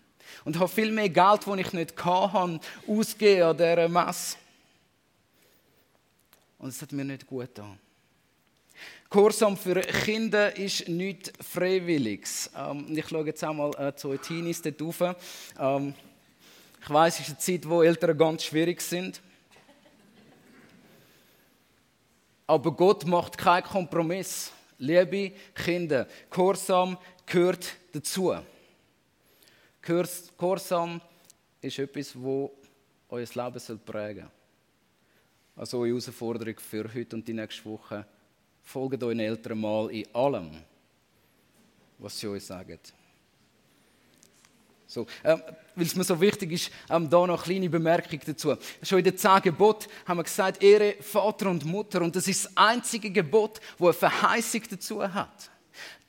Und 0.43 0.60
habe 0.60 0.67
viel 0.67 0.91
mehr 0.91 1.10
Geld, 1.10 1.48
das 1.48 1.57
ich 1.57 1.74
nicht 1.74 2.05
hatte, 2.05 2.60
ausgegeben 2.88 3.43
an 3.43 3.57
dieser 3.57 3.88
Messe. 3.88 4.38
Und 6.57 6.69
es 6.69 6.81
hat 6.81 6.91
mir 6.91 7.05
nicht 7.05 7.25
gut 7.25 7.55
getan. 7.55 7.79
Gehorsam 9.10 9.55
für 9.55 9.82
Kinder 9.82 10.55
ist 10.58 10.89
nichts 10.89 11.32
Freiwilliges. 11.39 12.50
Ähm, 12.58 12.86
ich 12.89 13.08
schaue 13.08 13.25
jetzt 13.25 13.44
einmal 13.44 13.72
äh, 13.77 13.96
zu 13.96 14.15
Teenies 14.17 14.62
dort 14.62 14.82
rauf. 14.82 15.15
Ähm, 15.60 15.94
ich 16.82 16.89
weiß, 16.89 17.15
es 17.15 17.22
ist 17.22 17.29
eine 17.29 17.38
Zeit, 17.38 17.70
wo 17.70 17.82
Eltern 17.82 18.17
ganz 18.17 18.44
schwierig 18.44 18.82
sind. 18.82 19.22
Aber 22.48 22.72
Gott 22.72 23.05
macht 23.05 23.38
keinen 23.38 23.63
Kompromiss. 23.63 24.51
Liebe 24.77 25.32
Kinder, 25.53 26.08
Gehorsam 26.29 26.98
gehört 27.25 27.75
dazu. 27.91 28.36
Gehorsam 29.82 31.01
ist 31.62 31.79
etwas, 31.79 32.13
das 32.13 32.50
euer 33.10 33.20
Leben 33.34 33.79
prägen 33.86 34.22
soll. 34.24 34.32
Also 35.55 35.79
eure 35.79 35.89
Herausforderung 35.89 36.60
für 36.60 36.94
heute 36.94 37.15
und 37.15 37.27
die 37.27 37.34
nächste 37.34 37.65
Woche. 37.65 38.05
Folgt 38.65 39.01
euren 39.03 39.19
Eltern 39.19 39.60
mal 39.60 39.89
in 39.91 40.05
allem, 40.13 40.51
was 42.00 42.19
sie 42.19 42.27
euch 42.27 42.43
sagen. 42.43 42.79
So, 44.88 45.05
ähm, 45.24 45.41
Weil 45.75 45.86
es 45.86 45.95
mir 45.95 46.03
so 46.03 46.19
wichtig 46.19 46.51
ist, 46.51 46.72
ähm, 46.89 47.10
da 47.10 47.27
noch 47.27 47.27
eine 47.27 47.38
kleine 47.38 47.69
Bemerkung 47.69 48.19
dazu. 48.25 48.55
Schon 48.81 49.00
in 49.00 49.03
den 49.03 49.17
zehn 49.17 49.41
Geboten 49.41 49.88
haben 50.05 50.17
wir 50.17 50.24
gesagt, 50.24 50.63
Ehre 50.63 50.95
Vater 51.01 51.50
und 51.50 51.65
Mutter. 51.65 52.01
Und 52.01 52.15
das 52.15 52.27
ist 52.27 52.45
das 52.45 52.57
einzige 52.57 53.12
Gebot, 53.12 53.60
das 53.77 53.81
eine 53.81 53.93
Verheißung 53.93 54.62
dazu 54.69 55.13
hat. 55.13 55.51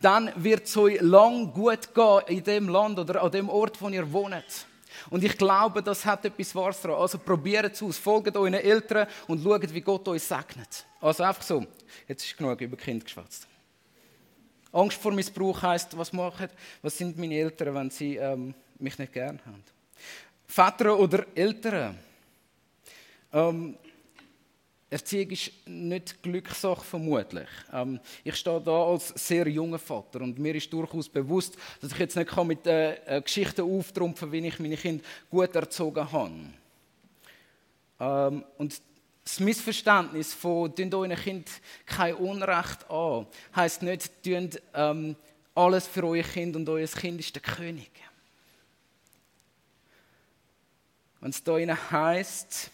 Dann 0.00 0.32
wird 0.36 0.66
es 0.66 0.76
euch 0.76 1.00
lang 1.00 1.52
gut 1.52 1.94
gehen 1.94 2.20
in 2.28 2.44
dem 2.44 2.68
Land 2.68 2.98
oder 2.98 3.22
an 3.22 3.30
dem 3.30 3.48
Ort, 3.48 3.80
wo 3.80 3.88
ihr 3.88 4.10
wohnt. 4.12 4.66
Und 5.10 5.24
ich 5.24 5.36
glaube, 5.36 5.82
das 5.82 6.04
hat 6.04 6.24
etwas 6.24 6.54
Wahres 6.54 6.80
dran. 6.80 6.94
Also 6.94 7.18
probiert 7.18 7.74
es 7.74 7.82
aus, 7.82 7.98
folgt 7.98 8.36
euren 8.36 8.54
Eltern 8.54 9.06
und 9.26 9.42
schaut, 9.42 9.72
wie 9.72 9.80
Gott 9.80 10.06
euch 10.08 10.22
segnet. 10.22 10.86
Also 11.00 11.22
einfach 11.22 11.42
so, 11.42 11.64
jetzt 12.08 12.24
ist 12.24 12.36
genug 12.36 12.60
über 12.60 12.76
Kind 12.76 13.04
geschwätzt. 13.04 13.46
Angst 14.72 14.98
vor 15.00 15.12
Missbrauch 15.12 15.62
heisst, 15.62 15.96
was 15.96 16.12
machen, 16.12 16.48
was 16.82 16.96
sind 16.98 17.16
meine 17.16 17.34
Eltern, 17.34 17.74
wenn 17.74 17.90
sie 17.90 18.16
ähm, 18.16 18.54
mich 18.78 18.98
nicht 18.98 19.12
gern 19.12 19.40
haben. 19.46 19.64
Väter 20.46 20.98
oder 20.98 21.26
Eltern. 21.34 21.98
Ähm, 23.32 23.76
Erziehung 24.88 25.30
ist 25.30 25.50
nicht 25.66 26.22
Glückssache, 26.22 26.84
vermutlich. 26.84 27.48
Ähm, 27.72 27.98
ich 28.22 28.36
stehe 28.36 28.60
da 28.60 28.84
als 28.84 29.08
sehr 29.08 29.48
junger 29.48 29.80
Vater 29.80 30.20
und 30.20 30.38
mir 30.38 30.54
ist 30.54 30.72
durchaus 30.72 31.08
bewusst, 31.08 31.56
dass 31.80 31.92
ich 31.92 31.98
jetzt 31.98 32.16
nicht 32.16 32.44
mit 32.44 32.66
äh, 32.66 32.94
äh, 33.16 33.20
Geschichten 33.20 33.62
auftrumpfen 33.62 34.30
kann, 34.30 34.42
wie 34.42 34.46
ich 34.46 34.58
meine 34.60 34.76
Kinder 34.76 35.02
gut 35.28 35.54
erzogen 35.56 36.12
habe. 36.12 36.32
Ähm, 37.98 38.44
und 38.58 38.80
das 39.24 39.40
Missverständnis 39.40 40.32
von 40.32 40.72
«Tun 40.72 40.94
euren 40.94 41.16
Kind 41.16 41.50
kein 41.84 42.14
Unrecht 42.14 42.88
an» 42.88 43.26
heisst 43.56 43.82
nicht 43.82 44.22
«Tun 44.22 44.50
ähm, 44.72 45.16
alles 45.56 45.88
für 45.88 46.04
euer 46.04 46.22
Kind 46.22 46.54
und 46.54 46.68
euer 46.68 46.86
Kind 46.86 47.18
ist 47.18 47.34
der 47.34 47.42
König». 47.42 47.90
Wenn 51.20 51.30
es 51.30 51.42
da 51.42 51.56
heisst, 51.90 52.70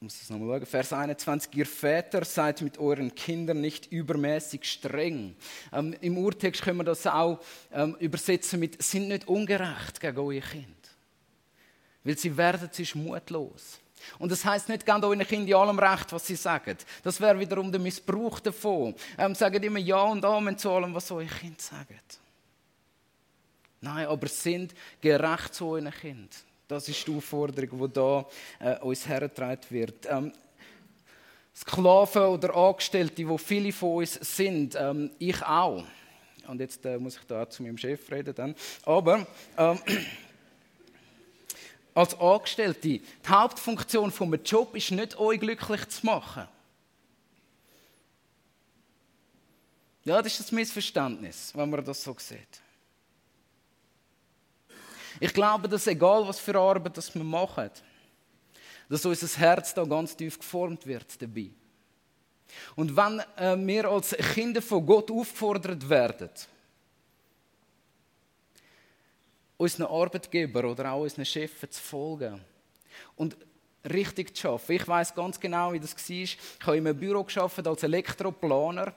muss 0.00 0.20
es 0.20 0.28
nochmal 0.30 0.58
schauen, 0.58 0.66
Vers 0.66 0.92
21, 0.92 1.54
ihr 1.54 1.66
Väter 1.66 2.24
seid 2.24 2.60
mit 2.62 2.78
euren 2.78 3.14
Kindern 3.14 3.60
nicht 3.60 3.90
übermäßig 3.90 4.64
streng. 4.64 5.34
Ähm, 5.72 5.94
Im 6.00 6.18
Urtext 6.18 6.62
können 6.62 6.78
wir 6.78 6.84
das 6.84 7.06
auch 7.06 7.40
ähm, 7.72 7.96
übersetzen 7.98 8.60
mit, 8.60 8.82
sind 8.82 9.08
nicht 9.08 9.26
ungerecht 9.26 10.00
gegen 10.00 10.18
euer 10.18 10.42
Kind. 10.42 10.66
Weil 12.04 12.18
sie 12.18 12.36
werden 12.36 12.68
sich 12.70 12.94
mutlos. 12.94 13.80
Und 14.18 14.30
das 14.30 14.44
heißt 14.44 14.68
nicht, 14.68 14.86
gebt 14.86 15.02
euren 15.02 15.26
Kindern 15.26 15.48
in 15.48 15.54
allem 15.54 15.78
recht, 15.78 16.12
was 16.12 16.26
sie 16.26 16.36
sagen. 16.36 16.76
Das 17.02 17.20
wäre 17.20 17.38
wiederum 17.38 17.72
der 17.72 17.80
Missbrauch 17.80 18.38
davon. 18.40 18.94
Ähm, 19.18 19.34
sagt 19.34 19.64
immer 19.64 19.78
Ja 19.78 20.02
und 20.02 20.24
Amen 20.24 20.58
zu 20.58 20.70
allem, 20.70 20.94
was 20.94 21.10
eure 21.10 21.26
Kinder 21.26 21.58
sagen. 21.58 21.98
Nein, 23.80 24.06
aber 24.06 24.28
sind 24.28 24.74
gerecht 25.00 25.54
zu 25.54 25.66
euren 25.66 25.90
Kindern. 25.90 26.28
Das 26.68 26.88
ist 26.88 27.06
die 27.06 27.14
Aufforderung, 27.14 27.86
die 27.86 27.92
da 27.92 28.26
äh, 28.58 28.78
uns 28.80 29.06
hergetragen 29.06 29.62
wird. 29.70 30.06
Ähm, 30.10 30.32
Sklaven 31.54 32.22
oder 32.22 32.54
Angestellte, 32.54 33.26
wo 33.28 33.38
viele 33.38 33.72
von 33.72 33.98
uns 33.98 34.14
sind, 34.14 34.76
ähm, 34.78 35.10
ich 35.18 35.40
auch. 35.42 35.84
Und 36.48 36.60
jetzt 36.60 36.84
äh, 36.84 36.98
muss 36.98 37.16
ich 37.16 37.26
da 37.26 37.48
zu 37.48 37.62
meinem 37.62 37.78
Chef 37.78 38.10
reden 38.10 38.34
dann. 38.34 38.54
Aber 38.84 39.26
ähm, 39.56 39.78
als 41.94 42.18
Angestellte, 42.18 42.80
die 42.80 43.02
Hauptfunktion 43.26 44.10
von 44.10 44.34
einem 44.34 44.42
Job 44.42 44.74
ist 44.74 44.90
nicht, 44.90 45.18
euch 45.18 45.40
glücklich 45.40 45.88
zu 45.88 46.04
machen. 46.04 46.48
Ja, 50.04 50.20
das 50.20 50.32
ist 50.32 50.40
das 50.40 50.52
Missverständnis, 50.52 51.52
wenn 51.54 51.70
man 51.70 51.84
das 51.84 52.02
so 52.02 52.14
sieht. 52.18 52.65
Ich 55.20 55.32
glaube, 55.32 55.68
dass 55.68 55.86
egal 55.86 56.26
was 56.26 56.38
für 56.38 56.58
Arbeit 56.58 56.96
das 56.96 57.14
wir 57.14 57.24
machen, 57.24 57.70
dass 58.88 59.04
unser 59.04 59.40
Herz 59.40 59.74
da 59.74 59.84
ganz 59.84 60.16
tief 60.16 60.38
geformt 60.38 60.86
wird 60.86 61.20
dabei. 61.20 61.50
Und 62.74 62.96
wenn 62.96 63.20
äh, 63.36 63.66
wir 63.66 63.86
als 63.86 64.10
Kinder 64.34 64.62
von 64.62 64.86
Gott 64.86 65.10
aufgefordert 65.10 65.88
werden, 65.88 66.30
unseren 69.56 69.86
Arbeitgeber 69.86 70.64
oder 70.70 70.92
auch 70.92 71.02
unseren 71.02 71.24
Chefen 71.24 71.70
zu 71.70 71.82
folgen 71.82 72.40
und 73.16 73.36
richtig 73.90 74.36
zu 74.36 74.48
arbeiten. 74.48 74.72
Ich 74.72 74.88
weiß 74.88 75.14
ganz 75.14 75.40
genau, 75.40 75.72
wie 75.72 75.80
das 75.80 75.94
war. 75.94 76.16
Ich 76.16 76.38
habe 76.60 76.76
in 76.76 76.86
einem 76.86 76.98
Büro 76.98 77.24
geschafft 77.24 77.66
als 77.66 77.82
Elektroplaner 77.82 78.92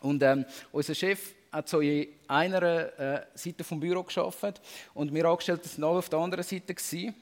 und 0.00 0.22
ähm, 0.22 0.44
unser 0.72 0.94
Chef 0.94 1.34
hat 1.52 1.68
so 1.68 1.80
in 1.80 2.08
einer 2.26 2.62
äh, 2.98 3.26
Seite 3.34 3.62
vom 3.62 3.78
Büro 3.78 4.02
geschafft 4.02 4.60
und 4.94 5.12
wir 5.12 5.24
Angestellten 5.26 5.68
sind 5.68 5.84
alle 5.84 5.98
auf 5.98 6.08
der 6.08 6.18
anderen 6.18 6.44
Seite 6.44 6.74
gewesen. 6.74 7.14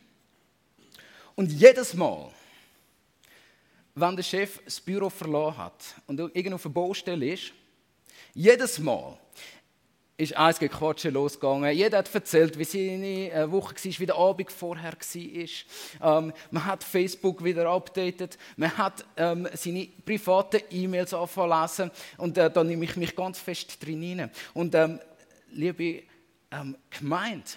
Und 1.35 1.51
jedes 1.51 1.95
Mal, 1.95 2.31
wenn 3.95 4.15
der 4.15 4.23
Chef 4.23 4.63
das 4.65 4.81
Büro 4.81 5.11
verloren 5.11 5.59
hat 5.59 5.95
und 6.07 6.21
irgendwo 6.21 6.55
auf 6.55 6.63
der 6.63 6.69
Baustelle 6.71 7.33
ist, 7.33 7.53
jedes 8.33 8.79
Mal 8.79 9.19
ist 10.21 10.37
eins 10.37 10.59
Gequatsche 10.59 11.09
losgegangen. 11.09 11.75
Jeder 11.75 11.99
hat 11.99 12.15
erzählt, 12.15 12.59
wie 12.59 12.65
seine 12.65 13.31
äh, 13.33 13.51
Woche 13.51 13.75
war, 13.75 13.99
wie 13.99 14.07
der 14.07 14.17
Abend 14.17 14.53
vorher 14.53 14.93
war. 14.93 16.19
Ähm, 16.19 16.33
man 16.51 16.65
hat 16.67 16.85
Facebook 16.85 17.43
wieder 17.43 17.69
updated. 17.71 18.37
Man 18.57 18.77
hat 18.77 19.05
ähm, 19.17 19.49
seine 19.55 19.89
privaten 20.05 20.61
E-Mails 20.71 21.15
anfangen. 21.15 21.91
Und 22.19 22.37
äh, 22.37 22.51
da 22.51 22.63
nehme 22.63 22.85
ich 22.85 22.97
mich 22.97 23.17
ganz 23.17 23.39
fest 23.39 23.85
drin 23.85 24.03
hinein. 24.03 24.31
Und 24.53 24.75
ähm, 24.75 25.01
liebe 25.53 26.03
ähm, 26.51 26.77
Gemeinde, 26.91 27.51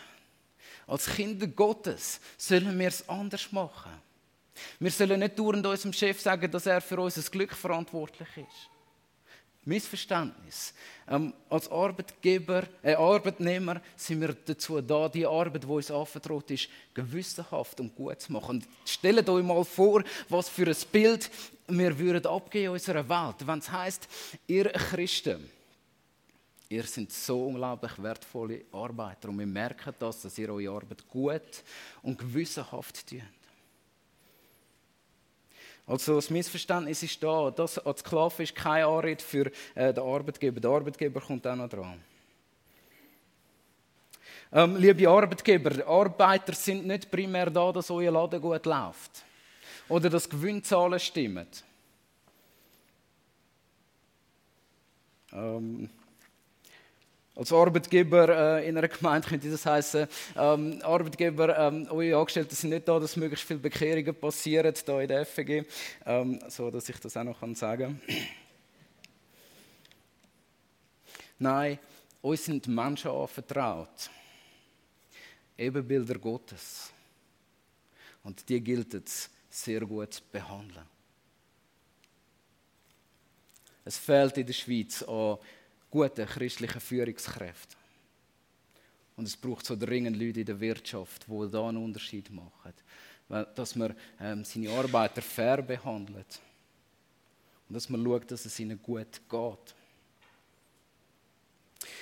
als 0.88 1.08
Kinder 1.08 1.48
Gottes 1.48 2.22
sollen 2.38 2.80
wir 2.80 2.88
es 2.88 3.08
anders 3.10 3.52
machen. 3.52 3.92
Wir 4.80 4.92
sollen 4.92 5.20
nicht 5.20 5.38
dauernd 5.38 5.66
unserem 5.66 5.92
Chef 5.92 6.22
sagen, 6.22 6.50
dass 6.50 6.66
er 6.66 6.80
für 6.80 7.00
unser 7.00 7.30
Glück 7.30 7.54
verantwortlich 7.54 8.30
ist. 8.38 8.73
Missverständnis. 9.66 10.74
Ähm, 11.08 11.34
als 11.50 11.70
Arbeitgeber, 11.70 12.64
äh, 12.82 12.96
Arbeitnehmer 12.96 13.82
sind 13.96 14.22
wir 14.22 14.34
dazu 14.34 14.82
da, 14.82 15.10
die 15.10 15.26
Arbeit, 15.26 15.64
die 15.64 15.68
uns 15.68 15.92
anvertraut 15.92 16.50
ist, 16.52 16.70
gewissenhaft 16.94 17.80
und 17.80 17.96
gut 17.96 18.22
zu 18.22 18.32
machen. 18.32 18.66
Stellt 18.86 19.28
euch 19.30 19.44
mal 19.44 19.64
vor, 19.64 20.04
was 20.30 20.50
für 20.50 20.68
ein 20.68 20.76
Bild 20.92 21.30
wir 21.68 21.98
würden 21.98 22.26
abgeben 22.26 22.66
in 22.66 22.72
unserer 22.72 23.08
Welt, 23.08 23.48
wenn 23.48 23.60
es 23.60 23.72
heisst, 23.72 24.08
ihr 24.48 24.66
Christen, 24.66 25.50
ihr 26.70 26.84
seid 26.84 27.12
so 27.12 27.48
unglaublich 27.48 28.02
wertvolle 28.02 28.66
Arbeiter 28.72 29.30
und 29.30 29.40
wir 29.40 29.46
merken 29.46 29.94
das, 29.98 30.22
dass 30.22 30.38
ihr 30.38 30.50
eure 30.54 30.76
Arbeit 30.76 31.08
gut 31.08 31.64
und 32.02 32.18
gewissenhaft 32.18 33.08
tut. 33.08 33.22
Also 35.86 36.16
das 36.16 36.30
Missverständnis 36.30 37.04
ist 37.04 37.22
da, 37.22 37.52
das 37.52 37.78
als 37.78 38.00
Sklave 38.00 38.44
ist 38.44 38.56
keine 38.56 38.88
Anrede 38.88 39.22
für 39.24 39.52
äh, 39.76 39.94
den 39.94 40.04
Arbeitgeber. 40.04 40.60
Der 40.62 40.72
Arbeitgeber 40.72 41.20
kommt 41.20 41.46
auch 41.46 41.56
noch 41.56 41.68
dran. 41.68 42.02
Ähm, 44.52 44.78
liebe 44.78 45.10
Arbeitgeber, 45.10 45.86
Arbeiter 45.86 46.54
sind 46.54 46.86
nicht 46.86 47.10
primär 47.10 47.50
da, 47.50 47.72
dass 47.72 47.90
euer 47.90 48.12
Laden 48.12 48.40
gut 48.40 48.66
läuft 48.66 49.24
oder 49.90 50.10
dass 50.10 50.30
Gewinnzahlen 50.30 51.00
stimmen. 51.00 51.48
Ähm, 55.34 55.90
als 57.36 57.52
Arbeitgeber 57.52 58.60
äh, 58.60 58.70
in 58.70 58.78
einer 58.78 58.88
Gemeinde 58.90 59.28
könnte 59.28 59.50
das 59.50 59.66
heißen, 59.66 60.08
ähm, 60.36 60.80
Arbeitgeber, 60.84 61.58
ähm, 61.58 61.88
eure 61.90 62.20
Angestellten 62.20 62.56
sind 62.56 62.70
nicht 62.70 62.88
da, 62.88 63.00
dass 63.00 63.16
möglichst 63.16 63.48
viele 63.48 63.60
Bekehrungen 63.60 64.16
passieren 64.16 64.74
da 64.86 65.02
in 65.02 65.08
der 65.08 65.26
FG, 65.26 65.64
ähm, 66.06 66.40
so 66.48 66.70
dass 66.70 66.88
ich 66.90 67.00
das 67.00 67.18
auch 67.18 67.24
noch 67.24 67.40
kann 67.40 67.56
sagen. 67.56 68.02
Nein, 71.40 71.80
uns 72.22 72.46
sind 72.46 72.68
Menschen 72.68 73.10
anvertraut, 73.12 74.10
Ebenbilder 75.58 76.20
Gottes, 76.20 76.92
und 78.24 78.48
die 78.48 78.62
gilt 78.62 78.94
es 78.94 79.30
sehr 79.50 79.82
gut 79.82 80.14
zu 80.14 80.22
behandeln. 80.32 80.86
Es 83.86 83.98
fehlt 83.98 84.38
in 84.38 84.46
der 84.46 84.54
Schweiz 84.54 85.04
an 85.04 85.38
guten 85.94 86.26
christlichen 86.26 86.82
Führungskräften. 86.82 87.78
Und 89.16 89.28
es 89.28 89.38
braucht 89.38 89.64
so 89.64 89.76
dringend 89.76 90.18
Leute 90.18 90.40
in 90.40 90.46
der 90.48 90.60
Wirtschaft, 90.60 91.28
die 91.28 91.52
da 91.52 91.70
einen 91.70 91.78
Unterschied 91.78 92.32
machen. 92.32 92.74
Dass 93.30 93.76
man 93.76 93.96
ähm, 94.20 94.44
seine 94.44 94.72
Arbeiter 94.72 95.22
fair 95.22 95.62
behandelt. 95.62 96.40
Und 97.70 97.76
dass 97.76 97.90
man 97.90 98.04
schaut, 98.04 98.32
dass 98.32 98.44
es 98.46 98.60
ihnen 98.60 98.82
gut 98.82 99.22
geht. 99.30 99.76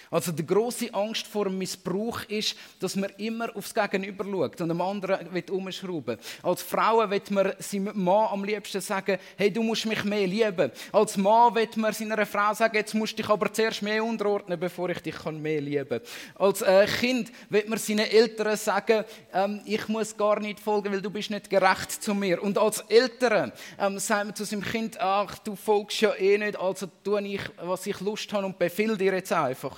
Also 0.09 0.31
die 0.31 0.45
große 0.45 0.93
Angst 0.93 1.27
vor 1.27 1.45
dem 1.45 1.57
Missbrauch 1.57 2.23
ist, 2.25 2.55
dass 2.79 2.95
man 2.95 3.09
immer 3.17 3.55
aufs 3.55 3.73
Gegenüber 3.73 4.25
schaut 4.25 4.59
und 4.61 4.69
dem 4.69 4.81
anderen 4.81 5.33
will 5.33 5.43
umschrauben. 5.49 6.17
Als 6.43 6.61
Frau 6.61 7.09
will 7.09 7.21
man 7.29 7.53
seinem 7.59 8.03
Mann 8.03 8.27
am 8.31 8.43
liebsten 8.43 8.81
sagen, 8.81 9.17
hey, 9.37 9.51
du 9.51 9.63
musst 9.63 9.85
mich 9.85 10.03
mehr 10.03 10.27
lieben. 10.27 10.71
Als 10.91 11.15
Mann 11.17 11.55
will 11.55 11.69
man 11.77 11.93
seiner 11.93 12.25
Frau 12.25 12.53
sagen, 12.53 12.75
jetzt 12.75 12.93
musst 12.93 13.13
du 13.13 13.21
dich 13.21 13.29
aber 13.29 13.51
zuerst 13.53 13.81
mehr 13.81 14.03
unterordnen, 14.03 14.59
bevor 14.59 14.89
ich 14.89 14.99
dich 14.99 15.23
mehr 15.25 15.61
lieben 15.61 15.87
kann. 15.87 16.01
Als 16.35 16.61
äh, 16.61 16.85
Kind 16.85 17.31
will 17.49 17.63
man 17.67 17.79
seinen 17.79 18.07
Eltern 18.07 18.57
sagen, 18.57 19.05
ähm, 19.33 19.61
ich 19.65 19.87
muss 19.87 20.15
gar 20.17 20.39
nicht 20.39 20.59
folgen, 20.59 20.91
weil 20.91 21.01
du 21.01 21.09
bist 21.09 21.29
nicht 21.29 21.49
gerecht 21.49 22.03
zu 22.03 22.13
mir. 22.13 22.41
Und 22.41 22.57
als 22.57 22.81
Eltern 22.89 23.51
ähm, 23.79 23.97
sagt 23.99 24.25
man 24.25 24.35
zu 24.35 24.43
seinem 24.43 24.63
Kind, 24.63 24.99
ach, 24.99 25.39
du 25.39 25.55
folgst 25.55 26.01
ja 26.01 26.13
eh 26.15 26.37
nicht, 26.37 26.59
also 26.59 26.87
tue 27.03 27.21
ich, 27.21 27.41
was 27.61 27.85
ich 27.85 27.99
Lust 28.01 28.31
habe 28.33 28.45
und 28.45 28.59
befehl 28.59 28.97
dir 28.97 29.13
jetzt 29.13 29.31
einfach. 29.31 29.70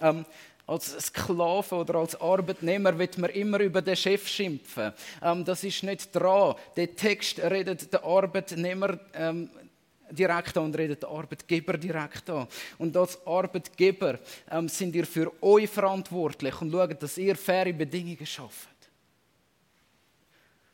Ähm, 0.00 0.24
als 0.66 0.96
Sklave 1.06 1.74
oder 1.74 1.96
als 1.96 2.20
Arbeitnehmer 2.20 2.96
wird 2.96 3.18
man 3.18 3.30
immer 3.30 3.58
über 3.58 3.82
den 3.82 3.96
Chef 3.96 4.28
schimpfen. 4.28 4.92
Ähm, 5.20 5.44
das 5.44 5.64
ist 5.64 5.82
nicht 5.82 6.14
dran. 6.14 6.54
Der 6.76 6.94
Text 6.94 7.40
redet 7.40 7.92
der 7.92 8.04
Arbeitnehmer 8.04 8.98
ähm, 9.14 9.50
direkt 10.10 10.56
an 10.56 10.66
und 10.66 10.78
redet 10.78 11.02
der 11.02 11.08
Arbeitgeber 11.08 11.76
direkt 11.76 12.30
an. 12.30 12.46
Und 12.78 12.96
als 12.96 13.18
Arbeitgeber 13.26 14.18
ähm, 14.50 14.68
sind 14.68 14.94
ihr 14.94 15.06
für 15.06 15.32
euch 15.42 15.68
verantwortlich 15.68 16.60
und 16.60 16.70
schaut, 16.70 17.02
dass 17.02 17.18
ihr 17.18 17.36
faire 17.36 17.72
Bedingungen 17.72 18.26
schafft. 18.26 18.68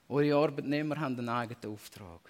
Eure 0.08 0.36
Arbeitnehmer 0.36 1.00
haben 1.00 1.18
einen 1.18 1.28
eigenen 1.28 1.72
Auftrag. 1.72 2.20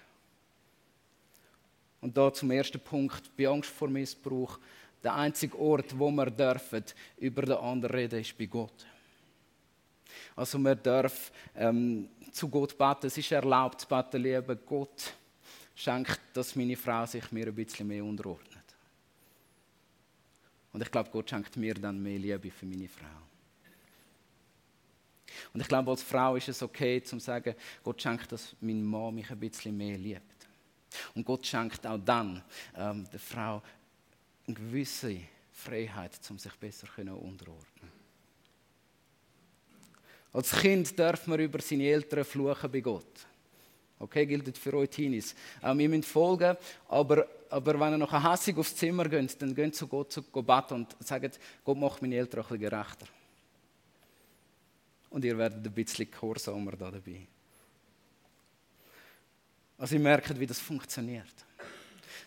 Und 1.99 2.15
da 2.15 2.31
zum 2.31 2.51
ersten 2.51 2.79
Punkt, 2.79 3.35
bei 3.35 3.47
Angst 3.47 3.69
vor 3.69 3.87
Missbrauch 3.87 4.57
der 5.03 5.15
einzige 5.15 5.57
Ort, 5.57 5.97
wo 5.97 6.11
wir 6.11 6.29
dürfen, 6.29 6.83
über 7.17 7.43
den 7.43 7.57
anderen 7.57 7.95
reden, 7.95 8.19
ist 8.19 8.37
bei 8.37 8.45
Gott. 8.45 8.85
Also 10.35 10.57
man 10.59 10.81
darf 10.81 11.31
ähm, 11.55 12.09
zu 12.31 12.49
Gott 12.49 12.77
beten. 12.77 13.07
Es 13.07 13.17
ist 13.17 13.31
erlaubt 13.31 13.81
zu 13.81 13.87
beten, 13.87 14.21
lieber 14.21 14.55
Gott, 14.55 15.13
schenkt, 15.75 16.19
dass 16.33 16.55
meine 16.55 16.75
Frau 16.75 17.05
sich 17.05 17.31
mir 17.31 17.47
ein 17.47 17.55
bisschen 17.55 17.87
mehr 17.87 18.03
unterordnet. 18.03 18.63
Und 20.73 20.81
ich 20.81 20.91
glaube, 20.91 21.09
Gott 21.09 21.29
schenkt 21.29 21.55
mir 21.57 21.73
dann 21.73 22.01
mehr 22.01 22.19
Liebe 22.19 22.51
für 22.51 22.65
meine 22.65 22.87
Frau. 22.87 23.05
Und 25.53 25.61
ich 25.61 25.67
glaube, 25.67 25.91
als 25.91 26.03
Frau 26.03 26.35
ist 26.35 26.49
es 26.49 26.61
okay, 26.61 27.01
zu 27.01 27.19
sagen, 27.19 27.55
Gott 27.83 28.01
schenkt, 28.01 28.31
dass 28.31 28.55
mein 28.59 28.83
Mann 28.83 29.15
mich 29.15 29.29
ein 29.29 29.39
bisschen 29.39 29.75
mehr 29.75 29.97
liebt. 29.97 30.21
Und 31.15 31.25
Gott 31.25 31.45
schenkt 31.45 31.85
auch 31.85 31.97
dann 31.97 32.43
ähm, 32.75 33.07
der 33.11 33.19
Frau 33.19 33.61
eine 34.47 34.55
gewisse 34.55 35.19
Freiheit, 35.51 36.19
um 36.29 36.39
sich 36.39 36.53
besser 36.53 36.87
unterordnen 36.97 37.91
Als 40.31 40.51
Kind 40.51 40.97
darf 40.97 41.27
man 41.27 41.39
über 41.39 41.59
seine 41.59 41.87
Eltern 41.87 42.23
fluchen 42.23 42.71
bei 42.71 42.79
Gott. 42.79 43.27
Okay, 43.99 44.25
gilt 44.25 44.57
für 44.57 44.73
euch 44.75 44.89
Teenies. 44.89 45.35
Ähm, 45.63 45.79
ihr 45.79 45.89
müsst 45.89 46.09
folgen, 46.09 46.55
aber, 46.87 47.27
aber 47.49 47.79
wenn 47.79 47.93
ihr 47.93 47.97
noch 47.97 48.13
hässig 48.13 48.55
aufs 48.57 48.75
Zimmer 48.75 49.09
geht, 49.09 49.41
dann 49.41 49.55
geht 49.55 49.75
zu 49.75 49.87
Gott 49.87 50.11
zu 50.11 50.21
beten 50.21 50.73
und 50.75 50.95
sagt, 50.99 51.39
Gott 51.63 51.77
macht 51.77 52.01
meine 52.01 52.15
Eltern 52.15 52.41
ein 52.41 52.47
bisschen 52.47 52.59
gerechter. 52.59 53.07
Und 55.09 55.25
ihr 55.25 55.37
werdet 55.37 55.65
ein 55.65 55.73
bisschen 55.73 56.11
gehorsamer 56.11 56.73
da 56.73 56.91
dabei. 56.91 57.25
Also 59.79 59.95
ihr 59.95 60.01
merkt, 60.01 60.39
wie 60.39 60.45
das 60.45 60.59
funktioniert. 60.59 61.46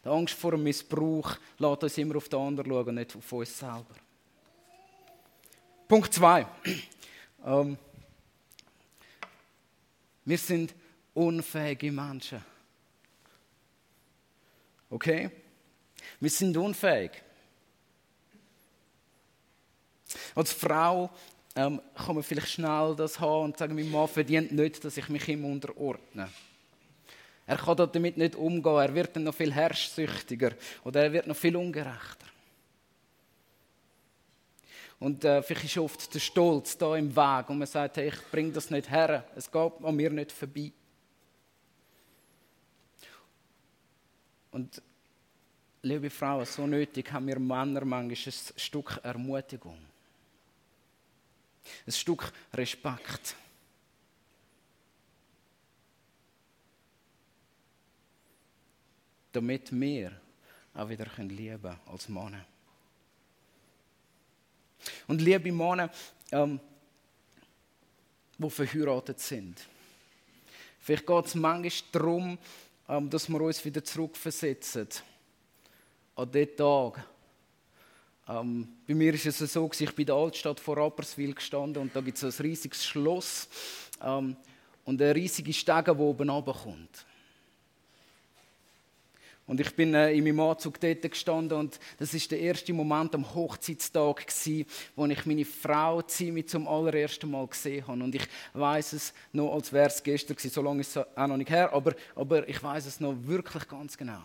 Die 0.05 0.09
Angst 0.09 0.35
vor 0.35 0.53
dem 0.53 0.63
Missbrauch 0.63 1.37
lässt 1.59 1.83
uns 1.83 1.99
immer 1.99 2.17
auf 2.17 2.29
den 2.29 2.39
anderen 2.39 2.71
schauen 2.71 2.95
nicht 2.95 3.17
auf 3.17 3.33
uns 3.33 3.59
selber. 3.59 3.95
Punkt 5.87 6.15
2. 6.15 6.47
Ähm, 7.45 7.77
wir 10.25 10.39
sind 10.39 10.75
unfähige 11.13 11.91
Menschen. 11.91 12.45
Okay? 14.89 15.31
Wir 16.19 16.31
sind 16.31 16.57
unfähig. 16.57 17.11
Als 20.35 20.53
Frau 20.53 21.11
ähm, 21.55 21.81
kann 21.95 22.15
man 22.15 22.25
vielleicht 22.25 22.49
schnell 22.49 22.95
das 22.97 23.19
haben 23.19 23.45
und 23.45 23.59
sagen, 23.59 23.75
mein 23.75 23.91
Mann 23.91 24.09
verdient 24.09 24.53
nicht, 24.53 24.85
dass 24.85 24.97
ich 24.97 25.09
mich 25.09 25.29
ihm 25.29 25.45
unterordne. 25.45 26.29
Er 27.51 27.57
kann 27.57 27.77
damit 27.77 28.17
nicht 28.17 28.37
umgehen, 28.37 28.77
er 28.77 28.95
wird 28.95 29.17
dann 29.17 29.25
noch 29.25 29.35
viel 29.35 29.53
herrschsüchtiger 29.53 30.53
oder 30.85 31.03
er 31.03 31.13
wird 31.13 31.27
noch 31.27 31.35
viel 31.35 31.57
ungerechter. 31.57 32.27
Und 35.01 35.25
äh, 35.25 35.43
vielleicht 35.43 35.65
ist 35.65 35.79
oft 35.79 36.15
der 36.15 36.21
Stolz 36.21 36.79
da 36.79 36.95
im 36.95 37.17
Weg 37.17 37.51
und 37.51 37.59
man 37.59 37.67
sagt, 37.67 37.97
hey, 37.97 38.07
ich 38.07 38.31
bringe 38.31 38.53
das 38.53 38.71
nicht 38.71 38.89
her, 38.89 39.25
es 39.35 39.51
geht 39.51 39.73
an 39.83 39.97
mir 39.97 40.11
nicht 40.11 40.31
vorbei. 40.31 40.71
Und 44.53 44.81
liebe 45.83 46.09
Frauen, 46.09 46.47
so 46.47 46.69
nötig 46.69 47.11
haben 47.11 47.27
wir 47.27 47.41
Männer 47.41 47.85
manchmal 47.85 48.33
ein 48.33 48.33
Stück 48.61 49.01
Ermutigung. 49.03 49.79
Ein 51.85 51.93
Stück 51.93 52.33
Respekt. 52.55 53.35
Damit 59.33 59.73
wir 59.73 60.13
auch 60.75 60.89
wieder 60.89 61.07
lieben 61.19 61.63
können 61.63 61.81
als 61.87 62.09
Männer. 62.09 62.45
Und 65.07 65.21
liebe 65.21 65.53
Männer, 65.53 65.91
ähm, 66.33 66.59
die 68.39 68.51
verheiratet 68.51 69.21
sind. 69.21 69.61
Vielleicht 70.81 71.07
geht 71.07 71.27
es 71.27 71.35
manchmal 71.35 71.73
darum, 71.93 72.39
ähm, 72.89 73.11
dass 73.11 73.29
wir 73.29 73.41
uns 73.41 73.65
wieder 73.65 73.85
zurückversetzen 73.85 74.89
an 76.17 76.33
den 76.33 76.57
Tag. 76.57 77.07
Ähm, 78.29 78.69
bei 78.87 78.95
mir 78.95 79.13
ist 79.13 79.27
es 79.27 79.53
so, 79.53 79.71
ich 79.73 79.95
bin 79.95 80.03
in 80.03 80.07
der 80.07 80.15
Altstadt 80.15 80.61
vor 80.61 80.77
Rapperswil 80.77 81.35
gestanden 81.35 81.83
und 81.83 81.95
da 81.95 82.01
gibt 82.01 82.23
es 82.23 82.25
ein 82.25 82.45
riesiges 82.45 82.87
Schloss 82.87 83.49
ähm, 84.03 84.37
und 84.85 85.03
eine 85.03 85.15
riesige 85.15 85.53
Stege, 85.53 85.95
die 85.95 86.01
oben 86.01 86.31
runterkommt. 86.31 87.07
Und 89.51 89.59
ich 89.59 89.75
bin 89.75 89.95
äh, 89.95 90.13
in 90.13 90.23
meinem 90.23 90.39
Anzug 90.39 90.79
dort 90.79 91.03
gestanden 91.03 91.59
und 91.59 91.81
das 91.99 92.15
ist 92.15 92.31
der 92.31 92.39
erste 92.39 92.73
Moment 92.73 93.17
am 93.17 93.35
Hochzeitstag 93.35 94.25
gewesen, 94.25 94.65
wo 94.95 95.07
ich 95.07 95.27
meine 95.27 95.45
Frau 95.45 96.03
Zimi 96.03 96.47
zum 96.47 96.69
allerersten 96.69 97.29
Mal 97.29 97.49
gesehen 97.49 97.85
habe. 97.85 98.01
Und 98.01 98.15
ich 98.15 98.29
weiß 98.53 98.93
es 98.93 99.13
noch, 99.33 99.53
als 99.53 99.73
wäre 99.73 99.89
es 99.89 100.05
gestern 100.05 100.37
gewesen. 100.37 100.55
So 100.55 100.63
lange 100.63 100.83
ist 100.83 100.97
es 100.97 101.05
auch 101.17 101.27
noch 101.27 101.37
nicht 101.37 101.51
her, 101.51 101.73
aber, 101.73 101.97
aber 102.15 102.49
ich 102.49 102.63
weiß 102.63 102.87
es 102.87 103.01
noch 103.01 103.17
wirklich 103.23 103.67
ganz 103.67 103.99
genau. 103.99 104.23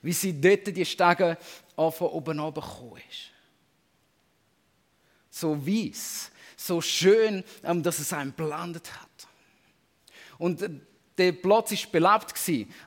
Wie 0.00 0.12
sie 0.12 0.40
dort 0.40 0.68
die 0.68 0.86
Stege 0.86 1.36
von 1.74 2.06
oben 2.06 2.38
runtergekommen 2.38 3.02
ist. 3.10 3.32
So 5.28 5.58
weiß, 5.66 6.30
so 6.56 6.80
schön, 6.80 7.42
ähm, 7.64 7.82
dass 7.82 7.98
es 7.98 8.12
einen 8.12 8.30
blendet 8.30 8.92
hat. 8.94 9.26
Und 10.38 10.62
äh, 10.62 10.70
der 11.16 11.32
Platz 11.32 11.72
war 11.72 11.90
belebt, 11.92 12.34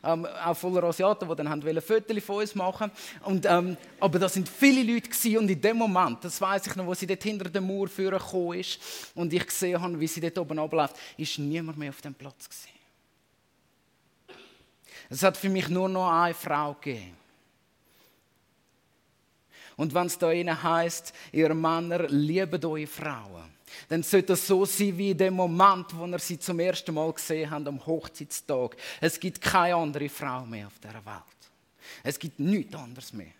ähm, 0.03 0.25
auch 0.25 0.55
voller 0.55 0.83
Asiaten, 0.83 1.27
die 1.27 1.35
dann 1.35 1.63
wollten 1.63 1.81
Fotos 1.81 2.23
von 2.23 2.35
uns 2.37 2.55
machen 2.55 2.91
und, 3.23 3.45
ähm, 3.45 3.77
Aber 3.99 4.19
da 4.19 4.29
sind 4.29 4.47
viele 4.47 4.93
Leute 4.93 5.39
und 5.39 5.49
in 5.49 5.61
dem 5.61 5.77
Moment, 5.77 6.23
das 6.23 6.39
weiß 6.39 6.67
ich 6.67 6.75
noch, 6.75 6.85
wo 6.85 6.93
sie 6.93 7.07
dort 7.07 7.23
hinter 7.23 7.49
der 7.49 7.61
Mauer 7.61 7.87
gekommen 7.87 8.59
ist 8.59 8.79
und 9.15 9.33
ich 9.33 9.45
gesehen 9.45 9.81
habe, 9.81 9.99
wie 9.99 10.07
sie 10.07 10.21
dort 10.21 10.37
oben 10.37 10.59
abläuft, 10.59 10.95
ist 11.17 11.39
niemand 11.39 11.77
mehr 11.77 11.89
auf 11.89 12.01
dem 12.01 12.13
Platz. 12.13 12.47
Es 15.09 15.23
hat 15.23 15.37
für 15.37 15.49
mich 15.49 15.67
nur 15.69 15.89
noch 15.89 16.11
eine 16.11 16.35
Frau 16.35 16.73
gegeben. 16.75 17.17
Und 19.75 19.93
wenn 19.93 20.07
es 20.07 20.17
da 20.17 20.31
innen 20.31 20.61
heißt, 20.61 21.13
ihr 21.31 21.53
Männer, 21.53 22.07
lieben 22.09 22.63
eure 22.63 22.85
Frauen 22.85 23.58
dann 23.87 24.03
sollte 24.03 24.33
es 24.33 24.47
so 24.47 24.65
sein 24.65 24.97
wie 24.97 25.11
in 25.11 25.17
dem 25.17 25.33
Moment, 25.33 25.95
wo 25.95 26.05
er 26.05 26.19
sie 26.19 26.39
zum 26.39 26.59
ersten 26.59 26.93
Mal 26.93 27.11
gesehen 27.13 27.49
hat, 27.49 27.67
am 27.67 27.85
Hochzeitstag. 27.85 28.75
Es 29.01 29.19
gibt 29.19 29.41
keine 29.41 29.75
andere 29.75 30.09
Frau 30.09 30.45
mehr 30.45 30.67
auf 30.67 30.79
der 30.79 30.93
Welt. 30.93 31.39
Es 32.03 32.17
gibt 32.19 32.39
nichts 32.39 32.75
anderes 32.75 33.13
mehr. 33.13 33.33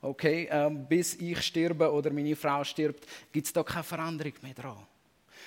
Okay, 0.00 0.48
ähm, 0.50 0.86
bis 0.86 1.14
ich 1.14 1.40
sterbe 1.40 1.90
oder 1.90 2.10
meine 2.10 2.36
Frau 2.36 2.62
stirbt, 2.62 3.06
gibt 3.32 3.46
es 3.46 3.52
da 3.52 3.62
keine 3.62 3.84
Veränderung 3.84 4.34
mehr 4.42 4.52
dran. 4.52 4.86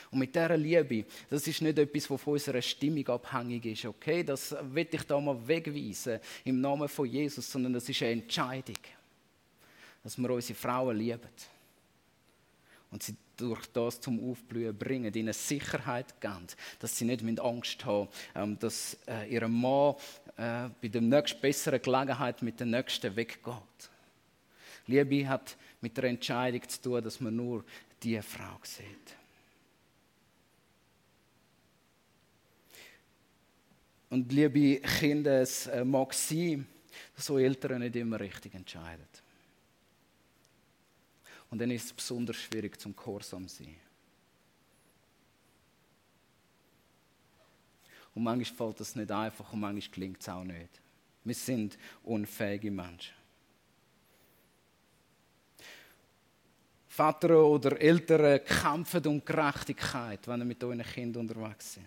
Und 0.10 0.19
mit 0.19 0.34
dieser 0.34 0.58
Liebe, 0.58 1.06
das 1.30 1.45
ist 1.47 1.62
nicht 1.62 1.77
etwas, 1.77 2.10
was 2.10 2.21
von 2.21 2.34
unserer 2.34 2.62
Stimmung 2.62 3.08
abhängig 3.08 3.65
ist, 3.65 3.86
okay? 3.86 4.23
Das 4.23 4.56
will 4.73 4.88
ich 4.89 5.03
da 5.03 5.19
mal 5.19 5.38
wegweisen 5.47 6.19
im 6.45 6.60
Namen 6.60 6.88
von 6.88 7.06
Jesus, 7.06 7.51
sondern 7.51 7.73
das 7.73 7.88
ist 7.88 8.01
eine 8.01 8.13
Entscheidung, 8.13 8.77
dass 10.03 10.17
wir 10.17 10.30
unsere 10.30 10.58
Frauen 10.58 10.97
lieben 10.97 11.30
und 12.91 13.04
sie 13.04 13.15
durch 13.36 13.65
das 13.67 14.02
zum 14.02 14.32
Aufblühen 14.32 14.78
bringen, 14.78 15.13
ihnen 15.13 15.34
Sicherheit 15.34 16.19
geben, 16.19 16.47
dass 16.80 16.97
sie 16.97 17.06
nicht 17.06 17.39
Angst 17.39 17.86
haben 17.86 18.08
ähm, 18.36 18.58
dass 18.60 18.97
äh, 19.08 19.32
ihr 19.32 19.47
Mann 19.47 19.95
äh, 20.38 20.69
bei 20.82 20.88
der 20.88 21.02
nächsten 21.02 21.39
besseren 21.41 21.82
Gelegenheit 21.82 22.41
mit 22.41 22.60
der 22.60 22.67
nächsten 22.67 23.15
weggeht. 23.15 23.89
Liebe 24.88 25.28
hat 25.28 25.58
mit 25.82 25.97
der 25.97 26.06
Entscheidung 26.06 26.67
zu 26.67 26.82
tun, 26.82 27.04
dass 27.04 27.19
man 27.19 27.36
nur 27.36 27.63
diese 28.02 28.23
Frau 28.23 28.60
sieht. 28.63 29.15
Und 34.10 34.32
liebe 34.32 34.80
Kinder, 34.80 35.41
es 35.41 35.67
äh, 35.67 35.84
mag 35.84 36.13
sein, 36.13 36.65
dass 37.15 37.26
so 37.26 37.38
Eltern 37.38 37.82
nicht 37.82 37.95
immer 37.95 38.19
richtig 38.19 38.56
entscheiden. 38.56 39.06
Und 41.49 41.60
dann 41.60 41.71
ist 41.71 41.86
es 41.86 41.93
besonders 41.93 42.36
schwierig 42.36 42.79
zum 42.79 42.95
Gehorsam 42.95 43.47
sein. 43.47 43.75
Und 48.13 48.23
manchmal 48.23 48.57
fällt 48.57 48.79
das 48.79 48.95
nicht 48.95 49.12
einfach 49.12 49.53
und 49.53 49.60
manchmal 49.60 49.93
gelingt 49.93 50.21
es 50.21 50.29
auch 50.29 50.43
nicht. 50.43 50.81
Wir 51.23 51.36
sind 51.36 51.77
unfähige 52.03 52.71
Menschen. 52.71 53.13
Vater 56.88 57.45
oder 57.45 57.79
Eltern 57.79 58.43
kämpfen 58.43 59.05
um 59.05 59.23
Gerechtigkeit, 59.23 60.27
wenn 60.27 60.39
sie 60.39 60.45
mit 60.47 60.63
euren 60.63 60.81
Kindern 60.81 61.29
unterwegs 61.29 61.75
sind. 61.75 61.86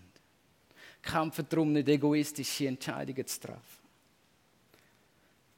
Kämpfen 1.02 1.46
darum, 1.48 1.72
nicht 1.72 1.88
egoistische 1.88 2.68
Entscheidungen 2.68 3.26
zu 3.26 3.40
treffen. 3.40 3.79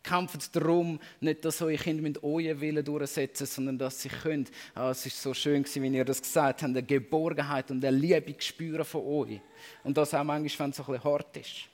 Kämpft 0.02 0.54
darum, 0.56 0.98
nicht, 1.20 1.44
dass 1.44 1.62
eure 1.62 1.76
Kinder 1.76 2.02
mit 2.02 2.22
euren 2.24 2.60
Willen 2.60 2.84
durchsetzen, 2.84 3.46
sondern 3.46 3.78
dass 3.78 4.02
sie 4.02 4.08
können. 4.08 4.48
Ah, 4.74 4.90
es 4.90 5.06
ist 5.06 5.22
so 5.22 5.32
schön, 5.32 5.64
wie 5.64 5.96
ihr 5.96 6.04
das 6.04 6.20
gesagt 6.20 6.62
habt, 6.62 6.70
eine 6.70 6.82
Geborgenheit 6.82 7.70
und 7.70 7.84
eine 7.84 7.96
Liebe 7.96 8.34
spüren 8.38 8.84
von 8.84 9.02
euch. 9.04 9.40
Und 9.84 9.96
das 9.96 10.12
auch 10.14 10.24
manchmal, 10.24 10.66
wenn 10.66 10.70
es 10.70 10.80
ein 10.80 10.86
bisschen 10.86 11.04
hart 11.04 11.36
ist. 11.36 11.68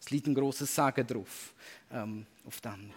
Es 0.00 0.10
liegt 0.10 0.26
ein 0.26 0.34
grosses 0.34 0.74
Sagen 0.74 1.06
drauf, 1.06 1.54
ähm, 1.90 2.26
auf 2.46 2.60
dem. 2.60 2.90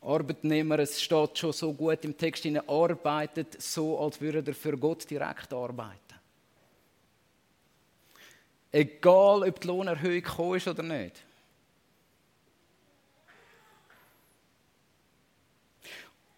Arbeitnehmer, 0.00 0.80
es 0.80 1.00
steht 1.00 1.38
schon 1.38 1.52
so 1.52 1.72
gut 1.72 2.04
im 2.04 2.16
Text, 2.16 2.44
arbeitet 2.66 3.62
so, 3.62 3.98
als 4.00 4.20
würde 4.20 4.42
er 4.44 4.54
für 4.54 4.76
Gott 4.76 5.08
direkt 5.08 5.52
arbeiten. 5.52 6.11
Egal, 8.72 9.46
ob 9.46 9.60
die 9.60 9.66
Lohnerhöhung 9.66 10.22
gekommen 10.22 10.56
ist 10.56 10.66
oder 10.66 10.82
nicht. 10.82 11.22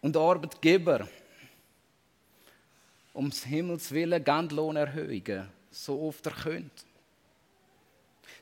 Und 0.01 0.17
Arbeitgeber, 0.17 1.09
ums 3.15 3.45
Himmels 3.45 3.91
Willen, 3.93 4.23
geben 4.23 4.49
Lohnerhöhungen, 4.51 5.49
so 5.71 6.03
oft 6.03 6.27
er 6.27 6.33
könnt. 6.33 6.85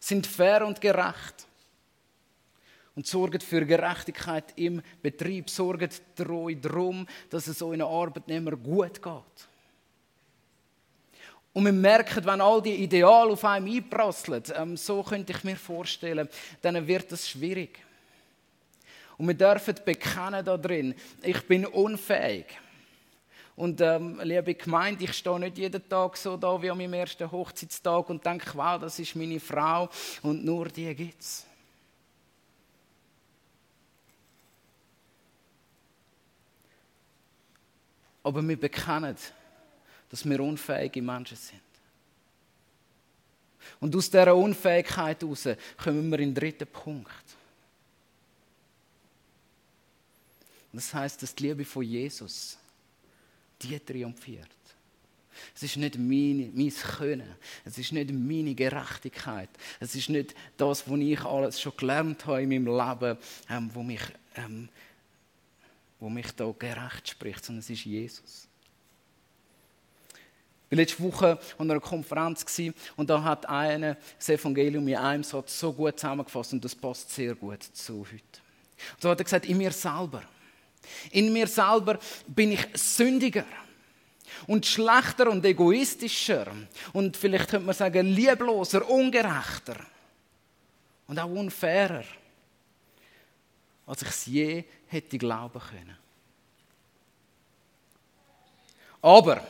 Sind 0.01 0.27
fair 0.27 0.67
und 0.67 0.81
gerecht 0.81 1.47
und 2.97 3.07
sorgt 3.07 3.43
für 3.43 3.65
Gerechtigkeit 3.65 4.53
im 4.57 4.83
Betrieb, 5.03 5.51
sorgt 5.51 6.03
treu 6.17 6.55
darum, 6.55 7.07
dass 7.31 7.47
es 7.47 7.63
euren 7.63 7.83
Arbeitnehmer 7.83 8.57
gut 8.57 9.03
geht. 9.03 9.52
Und 11.53 11.67
wir 11.67 11.73
merken, 11.73 12.25
wenn 12.25 12.41
all 12.41 12.63
die 12.63 12.83
Ideale 12.83 13.33
auf 13.33 13.45
einem 13.45 13.71
einprasseln, 13.71 14.43
ähm, 14.55 14.77
so 14.77 15.03
könnte 15.03 15.33
ich 15.33 15.45
mir 15.45 15.57
vorstellen, 15.57 16.29
dann 16.63 16.87
wird 16.87 17.13
es 17.13 17.29
schwierig. 17.29 17.79
Und 19.19 19.29
wir 19.29 19.35
dürfen 19.35 19.75
bekennen 19.85 20.45
da 20.45 20.57
drin, 20.57 20.95
ich 21.23 21.47
bin 21.47 21.67
unfähig. 21.67 22.47
Und 23.55 23.83
ähm, 23.83 24.19
liebe 24.25 24.55
Gemeinde, 24.55 25.05
ich 25.05 25.13
stehe 25.13 25.39
nicht 25.39 25.59
jeden 25.59 25.87
Tag 25.87 26.17
so 26.17 26.39
da 26.39 26.61
wie 26.63 26.71
an 26.71 26.79
meinem 26.79 26.95
ersten 26.95 27.31
Hochzeitstag 27.31 28.09
und 28.09 28.25
denke, 28.25 28.51
wow, 28.55 28.81
das 28.81 28.99
ist 28.99 29.15
meine 29.15 29.39
Frau 29.39 29.91
und 30.23 30.43
nur 30.43 30.69
die 30.69 30.95
gibt 30.95 31.21
es. 31.21 31.47
Aber 38.23 38.41
wir 38.43 38.59
bekennen, 38.59 39.17
dass 40.13 40.29
wir 40.29 40.41
unfähige 40.41 41.01
Menschen 41.01 41.39
sind. 41.39 41.61
Und 43.81 43.97
aus 43.97 44.11
dieser 44.11 44.37
Unfähigkeit 44.37 45.23
heraus 45.23 45.49
kommen 45.83 46.11
wir 46.11 46.19
in 46.19 46.35
den 46.35 46.35
dritten 46.35 46.67
Punkt. 46.67 47.25
Das 50.71 50.93
heißt, 50.93 51.23
dass 51.23 51.35
die 51.35 51.49
Liebe 51.49 51.65
von 51.65 51.83
Jesus 51.83 52.59
die 53.63 53.81
triumphiert. 53.81 54.49
Es 55.55 55.63
ist 55.63 55.79
nicht 55.79 55.97
mein, 55.97 56.53
mein 56.55 56.71
Können, 56.71 57.35
es 57.65 57.79
ist 57.79 57.93
nicht 57.93 58.13
meine 58.13 58.55
Gerechtigkeit, 58.55 59.49
es 59.81 59.95
ist 59.95 60.11
nicht 60.11 60.35
das, 60.59 60.89
was 60.89 60.99
ich 60.99 61.21
alles 61.25 61.59
schon 61.59 61.77
gelernt 61.77 62.27
habe 62.27 62.43
in 62.43 62.51
meinem 62.51 62.67
Leben, 62.67 63.19
ähm, 63.49 63.71
wo 63.73 63.83
mich 63.83 64.03
ähm, 64.35 64.69
wo 65.99 66.11
mich 66.11 66.33
da 66.33 66.53
gerecht 66.59 67.09
spricht, 67.09 67.45
sondern 67.45 67.61
es 67.61 67.71
ist 67.71 67.85
Jesus. 67.85 68.49
War 70.73 70.77
letzte 70.79 71.03
Woche 71.03 71.39
an 71.59 71.71
einer 71.71 71.81
Konferenz 71.81 72.47
und 72.97 73.11
da 73.11 73.23
hat 73.23 73.47
einer 73.47 73.99
das 74.17 74.31
Evangelium 74.31 74.89
in 74.89 74.97
einem 74.97 75.23
Satz 75.23 75.61
so 75.61 75.71
gut 75.71 76.01
zusammengefasst 76.01 76.55
und 76.55 76.65
das 76.65 76.75
passt 76.75 77.11
sehr 77.11 77.35
gut 77.35 77.63
zu 77.63 77.99
heute. 77.99 78.41
Und 78.95 79.03
so 79.03 79.11
hat 79.11 79.21
er 79.21 79.25
gesagt, 79.25 79.45
in 79.45 79.59
mir 79.59 79.71
selber, 79.71 80.23
in 81.11 81.31
mir 81.31 81.47
selber 81.47 81.99
bin 82.27 82.53
ich 82.53 82.67
sündiger 82.73 83.45
und 84.47 84.65
schlechter 84.65 85.31
und 85.31 85.45
egoistischer 85.45 86.47
und 86.95 87.19
vielleicht 87.19 87.51
könnte 87.51 87.67
man 87.67 87.75
sagen 87.75 88.07
liebloser, 88.07 88.89
ungerechter 88.89 89.77
und 91.07 91.19
auch 91.19 91.29
unfairer 91.29 92.05
als 93.85 94.01
ich 94.01 94.09
es 94.09 94.27
je 94.27 94.65
hätte 94.87 95.19
glauben 95.19 95.61
können. 95.61 95.99
Aber, 99.03 99.47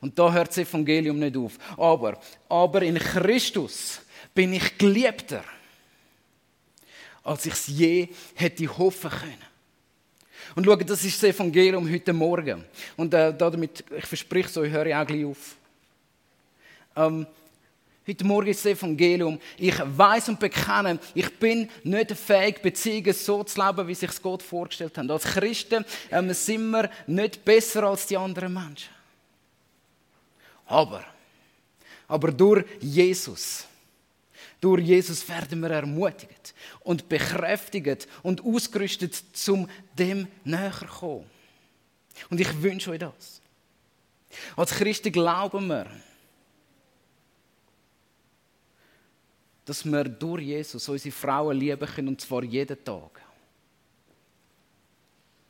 und 0.00 0.18
da 0.18 0.32
hört 0.32 0.48
das 0.48 0.58
Evangelium 0.58 1.18
nicht 1.18 1.36
auf, 1.36 1.58
aber, 1.76 2.20
aber 2.48 2.82
in 2.82 2.98
Christus 2.98 4.00
bin 4.34 4.52
ich 4.52 4.78
geliebter, 4.78 5.44
als 7.24 7.46
ich 7.46 7.52
es 7.52 7.66
je 7.66 8.08
hätte 8.34 8.78
hoffen 8.78 9.10
können. 9.10 9.48
Und 10.54 10.64
schau, 10.64 10.76
das 10.76 11.04
ist 11.04 11.22
das 11.22 11.34
Evangelium 11.34 11.90
heute 11.90 12.12
Morgen. 12.12 12.64
Und 12.96 13.12
äh, 13.12 13.36
damit, 13.36 13.84
ich 13.96 14.06
verspreche 14.06 14.48
es 14.48 14.56
euch, 14.56 14.72
höre 14.72 14.86
ich 14.86 14.94
auch 14.94 15.06
gleich 15.06 15.24
auf. 15.24 15.56
Ähm, 16.96 17.26
Heute 18.08 18.24
Morgen 18.24 18.46
ist 18.46 18.64
das 18.64 18.72
Evangelium. 18.72 19.38
Ich 19.58 19.74
weiß 19.78 20.30
und 20.30 20.40
bekenne, 20.40 20.98
ich 21.14 21.30
bin 21.38 21.68
nicht 21.84 22.10
fähig, 22.12 22.62
Beziehungen 22.62 23.12
so 23.12 23.44
zu 23.44 23.60
leben, 23.62 23.86
wie 23.86 23.94
sich 23.94 24.22
Gott 24.22 24.42
vorgestellt 24.42 24.96
hat. 24.96 25.10
Als 25.10 25.24
Christen 25.24 25.84
ähm, 26.10 26.32
sind 26.32 26.70
wir 26.70 26.88
nicht 27.06 27.44
besser 27.44 27.82
als 27.82 28.06
die 28.06 28.16
anderen 28.16 28.54
Menschen. 28.54 28.88
Aber, 30.68 31.02
aber 32.06 32.30
durch 32.30 32.64
Jesus, 32.78 33.66
durch 34.60 34.84
Jesus 34.84 35.26
werden 35.26 35.60
wir 35.60 35.70
ermutigt 35.70 36.54
und 36.80 37.08
bekräftigt 37.08 38.06
und 38.22 38.44
ausgerüstet, 38.44 39.14
zum 39.32 39.68
dem 39.98 40.28
näher 40.44 40.86
kommen. 41.00 41.24
Und 42.28 42.38
ich 42.38 42.62
wünsche 42.62 42.90
euch 42.90 42.98
das. 42.98 43.40
Als 44.56 44.72
Christen 44.72 45.10
glauben 45.10 45.68
wir, 45.68 45.86
dass 49.64 49.84
wir 49.86 50.04
durch 50.04 50.42
Jesus 50.42 50.86
unsere 50.86 51.12
Frauen 51.12 51.56
lieben 51.56 51.88
können, 51.88 52.08
und 52.08 52.20
zwar 52.20 52.42
jeden 52.42 52.84
Tag. 52.84 53.22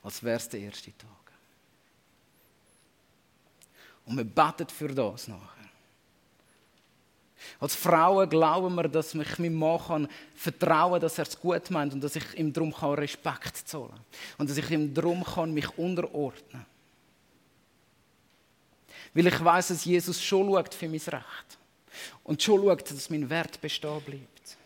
Als 0.02 0.22
wäre 0.22 0.36
es 0.36 0.48
der 0.48 0.60
erste 0.60 0.96
Tag. 0.96 1.27
Und 4.08 4.16
wir 4.16 4.24
beten 4.24 4.68
für 4.68 4.88
das 4.88 5.28
nachher. 5.28 5.58
Als 7.60 7.74
Frauen 7.74 8.28
glauben 8.28 8.74
wir, 8.74 8.88
dass 8.88 9.14
ich 9.14 9.38
meinem 9.38 9.54
Mann 9.54 9.78
kann 9.78 10.08
vertrauen 10.34 10.92
kann, 10.92 11.00
dass 11.02 11.18
er 11.18 11.26
es 11.26 11.38
gut 11.38 11.70
meint 11.70 11.92
und 11.92 12.02
dass 12.02 12.16
ich 12.16 12.34
ihm 12.34 12.52
darum 12.52 12.72
Respekt 12.72 13.68
zollen 13.68 13.90
kann. 13.90 14.00
Und 14.38 14.50
dass 14.50 14.56
ich 14.56 14.70
ihm 14.70 14.94
darum 14.94 15.22
kann 15.22 15.52
mich 15.52 15.68
unterordnen 15.76 16.64
Weil 19.12 19.26
ich 19.26 19.44
weiß, 19.44 19.68
dass 19.68 19.84
Jesus 19.84 20.22
schon 20.22 20.48
schaut 20.48 20.74
für 20.74 20.88
mein 20.88 21.00
Recht 21.00 21.58
und 22.24 22.42
schon 22.42 22.62
schaut, 22.62 22.90
dass 22.90 23.10
mein 23.10 23.28
Wert 23.28 23.60
bestehen 23.60 24.00
bleibt. 24.00 24.56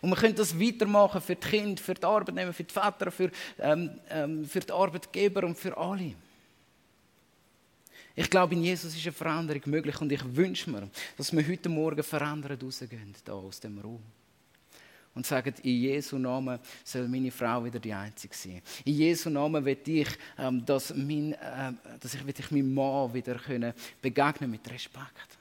Und 0.00 0.10
wir 0.10 0.16
können 0.16 0.34
das 0.34 0.58
weitermachen 0.58 1.20
für 1.20 1.36
die 1.36 1.46
Kinder, 1.46 1.80
für 1.80 1.94
die 1.94 2.04
Arbeitnehmer, 2.04 2.52
für 2.52 2.64
die 2.64 2.72
Väter, 2.72 3.10
für, 3.12 3.30
ähm, 3.58 4.00
ähm, 4.10 4.44
für 4.46 4.60
die 4.60 4.72
Arbeitgeber 4.72 5.44
und 5.44 5.56
für 5.56 5.76
alle. 5.76 6.14
Ich 8.16 8.30
glaube, 8.30 8.54
in 8.54 8.62
Jesus 8.62 8.94
ist 8.94 9.04
eine 9.04 9.12
Veränderung 9.12 9.62
möglich 9.66 10.00
und 10.00 10.12
ich 10.12 10.36
wünsche 10.36 10.70
mir, 10.70 10.88
dass 11.16 11.32
wir 11.32 11.46
heute 11.46 11.68
Morgen 11.68 12.02
verändert 12.02 12.62
rausgehen, 12.62 13.14
hier 13.24 13.34
aus 13.34 13.58
dem 13.58 13.78
Raum 13.78 14.02
und 15.14 15.26
sagen, 15.26 15.54
in 15.62 15.80
Jesu 15.80 16.18
Namen 16.18 16.58
soll 16.82 17.08
meine 17.08 17.30
Frau 17.30 17.64
wieder 17.64 17.78
die 17.78 17.92
Einzige 17.92 18.34
sein. 18.34 18.62
In 18.84 18.94
Jesu 18.94 19.30
Namen 19.30 19.64
will 19.64 19.78
ich, 19.86 20.08
ähm, 20.38 20.64
dass, 20.64 20.94
mein, 20.94 21.32
äh, 21.32 21.72
dass 22.00 22.14
ich, 22.14 22.26
will 22.26 22.34
ich 22.36 22.50
meinem 22.50 22.74
Mann 22.74 23.14
wieder 23.14 23.36
können 23.36 23.72
begegnen 24.02 24.50
mit 24.50 24.68
Respekt. 24.70 25.38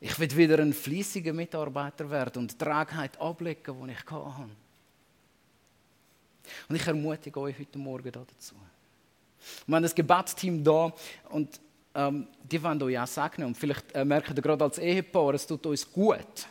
Ich 0.00 0.18
will 0.18 0.36
wieder 0.36 0.58
ein 0.58 0.72
fließiger 0.72 1.32
Mitarbeiter 1.32 2.10
werden 2.10 2.42
und 2.42 2.52
die 2.52 2.58
Tragheit 2.58 3.18
ablegen, 3.20 3.86
die 3.86 3.92
ich 3.92 4.10
hatte. 4.10 4.48
Und 6.68 6.76
ich 6.76 6.86
ermutige 6.86 7.40
euch 7.40 7.58
heute 7.58 7.78
Morgen 7.78 8.10
dazu. 8.10 8.56
Wir 9.66 9.76
haben 9.76 9.82
das 9.82 9.94
Gebetsteam 9.94 10.62
da 10.62 10.92
und 11.30 11.60
ähm, 11.94 12.26
die 12.42 12.62
wollen 12.62 12.82
euch 12.82 12.98
auch 12.98 13.06
segnen. 13.06 13.48
Und 13.48 13.56
vielleicht 13.56 13.92
äh, 13.92 14.04
merkt 14.04 14.30
ihr 14.30 14.42
gerade 14.42 14.64
als 14.64 14.78
Ehepaar, 14.78 15.34
es 15.34 15.46
tut 15.46 15.64
uns 15.66 15.90
gut, 15.90 16.46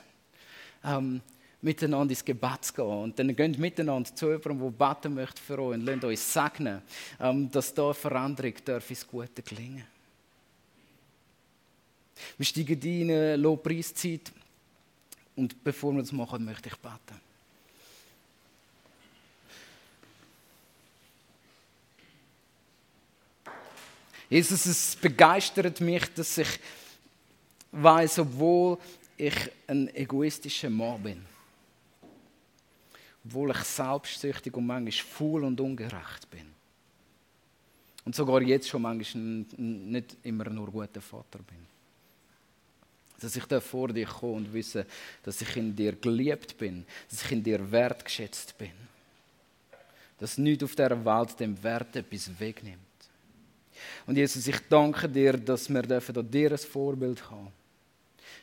ähm, 0.84 1.22
miteinander 1.62 2.12
ins 2.12 2.24
Gebet 2.24 2.66
zu 2.66 2.74
gehen. 2.74 2.86
Und 2.86 3.20
dann 3.20 3.36
geht 3.36 3.58
miteinander 3.58 4.14
zu 4.14 4.32
jemandem, 4.32 4.60
der 4.60 4.88
beten 4.88 5.14
möchte 5.14 5.42
für 5.42 5.60
euch 5.60 5.76
und 5.76 5.86
lasst 5.86 6.04
euch 6.04 6.20
segnen, 6.20 6.82
ähm, 7.20 7.52
dass 7.52 7.74
da 7.74 7.94
Veränderung 7.94 8.54
darf 8.66 8.90
ins 8.90 9.08
Gute 9.08 9.42
gelingen 9.42 9.84
Wir 12.38 12.46
steigen 12.46 12.80
in 12.82 13.12
eine 13.12 13.36
Lobpreiszeit 13.36 14.32
und 15.36 15.64
bevor 15.64 15.94
wir 15.94 16.02
das 16.02 16.12
machen, 16.12 16.46
möchte 16.46 16.70
ich 16.70 16.76
beten. 16.76 17.31
Jesus, 24.32 24.66
es 24.66 24.96
begeistert 24.96 25.82
mich, 25.82 26.06
dass 26.14 26.38
ich 26.38 26.48
weiß, 27.74 28.20
obwohl 28.20 28.78
ich 29.18 29.36
ein 29.68 29.94
egoistischer 29.94 30.70
Mann 30.70 31.04
bin, 31.04 31.26
obwohl 33.26 33.52
ich 33.52 33.58
selbstsüchtig 33.58 34.56
und 34.56 34.68
manchmal 34.68 34.94
faul 34.94 35.44
und 35.44 35.60
ungerecht 35.60 36.32
bin. 36.32 36.48
Und 38.06 38.16
sogar 38.16 38.42
jetzt 38.42 38.70
schon 38.70 38.84
manchmal 38.84 39.46
nicht 39.58 40.16
immer 40.24 40.50
nur 40.50 40.72
guter 40.72 41.02
Vater 41.02 41.40
bin. 41.40 41.68
Dass 43.20 43.36
ich 43.36 43.44
da 43.44 43.60
vor 43.60 43.90
dir 43.90 44.08
komme 44.08 44.38
und 44.38 44.54
wisse, 44.54 44.86
dass 45.24 45.42
ich 45.42 45.58
in 45.58 45.76
dir 45.76 45.92
geliebt 45.92 46.58
bin, 46.58 46.86
dass 47.10 47.26
ich 47.26 47.34
in 47.34 47.44
dir 47.44 47.70
wertgeschätzt 47.70 48.58
bin. 48.58 48.72
Dass 50.20 50.38
nichts 50.38 50.64
auf 50.64 50.74
dieser 50.74 51.04
Welt 51.04 51.38
dem 51.38 51.62
Wert 51.62 51.98
etwas 51.98 52.40
wegnimmt. 52.40 52.91
Und 54.06 54.18
Jesus, 54.18 54.48
ich 54.48 54.60
danke 54.70 55.08
dir, 55.08 55.34
dass 55.34 55.70
wir 55.70 55.82
dürfen 55.82 56.18
an 56.18 56.30
dir 56.30 56.52
ein 56.52 56.58
Vorbild 56.58 57.30
haben. 57.30 57.52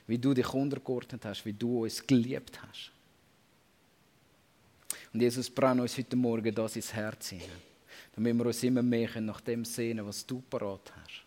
Wie 0.07 0.19
du 0.19 0.33
dich 0.35 0.53
untergeordnet 0.53 1.25
hast, 1.25 1.45
wie 1.45 1.53
du 1.53 1.83
uns 1.83 2.07
geliebt 2.07 2.61
hast. 2.63 2.91
Und 5.13 5.21
Jesus, 5.21 5.51
brenn 5.51 5.81
uns 5.81 5.97
heute 5.97 6.17
Morgen 6.17 6.55
das 6.55 6.77
ins 6.77 6.93
Herz 6.93 7.31
hinein, 7.31 7.49
damit 8.15 8.37
wir 8.37 8.47
uns 8.47 8.63
immer 8.63 8.83
mehr 8.83 9.21
nach 9.21 9.41
dem 9.41 9.65
sehnen, 9.65 10.07
was 10.07 10.27
du 10.27 10.41
parat 10.41 10.93
hast. 11.03 11.25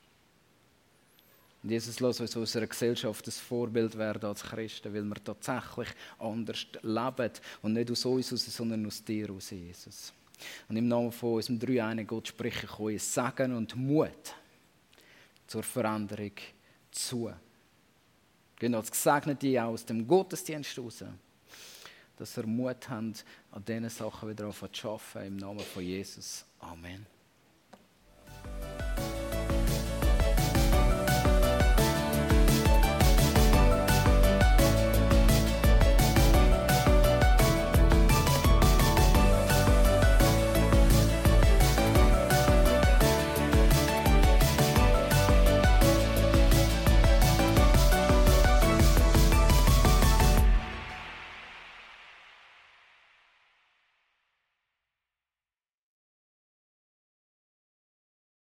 Und 1.64 1.70
Jesus, 1.70 2.00
lass 2.00 2.20
uns 2.20 2.36
unserer 2.36 2.66
Gesellschaft 2.66 3.28
ein 3.28 3.32
Vorbild 3.32 3.96
werden 3.98 4.26
als 4.26 4.42
Christen, 4.42 4.94
weil 4.94 5.04
wir 5.04 5.24
tatsächlich 5.24 5.90
anders 6.18 6.66
leben 6.82 7.32
und 7.62 7.74
nicht 7.74 7.92
aus 7.92 8.06
uns 8.06 8.28
heraus, 8.32 8.46
sondern 8.46 8.86
aus 8.86 9.04
dir 9.04 9.28
heraus, 9.28 9.52
Jesus. 9.52 10.12
Und 10.68 10.78
im 10.78 10.88
Namen 10.88 11.12
von 11.12 11.34
unserem 11.34 11.60
dreieinigen 11.60 12.08
Gott 12.08 12.28
spreche 12.28 12.66
ich 12.66 12.80
euch 12.80 13.04
Segen 13.04 13.56
und 13.56 13.76
Mut 13.76 14.36
zur 15.48 15.64
Veränderung 15.64 16.32
zu. 16.92 17.32
Gehen 18.58 18.76
als 18.76 18.92
Gesegnete 18.92 19.64
aus 19.64 19.86
dem 19.86 20.08
Gottesdienst 20.08 20.78
raus, 20.78 21.04
dass 22.18 22.38
ihr 22.38 22.46
Mut 22.46 22.90
habt, 22.90 23.26
an 23.52 23.66
diesen 23.66 23.90
Sachen 23.90 24.30
wieder 24.30 24.52
zu 24.52 24.90
arbeiten, 24.90 25.28
im 25.28 25.38
Namen 25.38 25.60
von 25.60 25.84
Jesus. 25.84 26.46
Amen. 26.60 27.11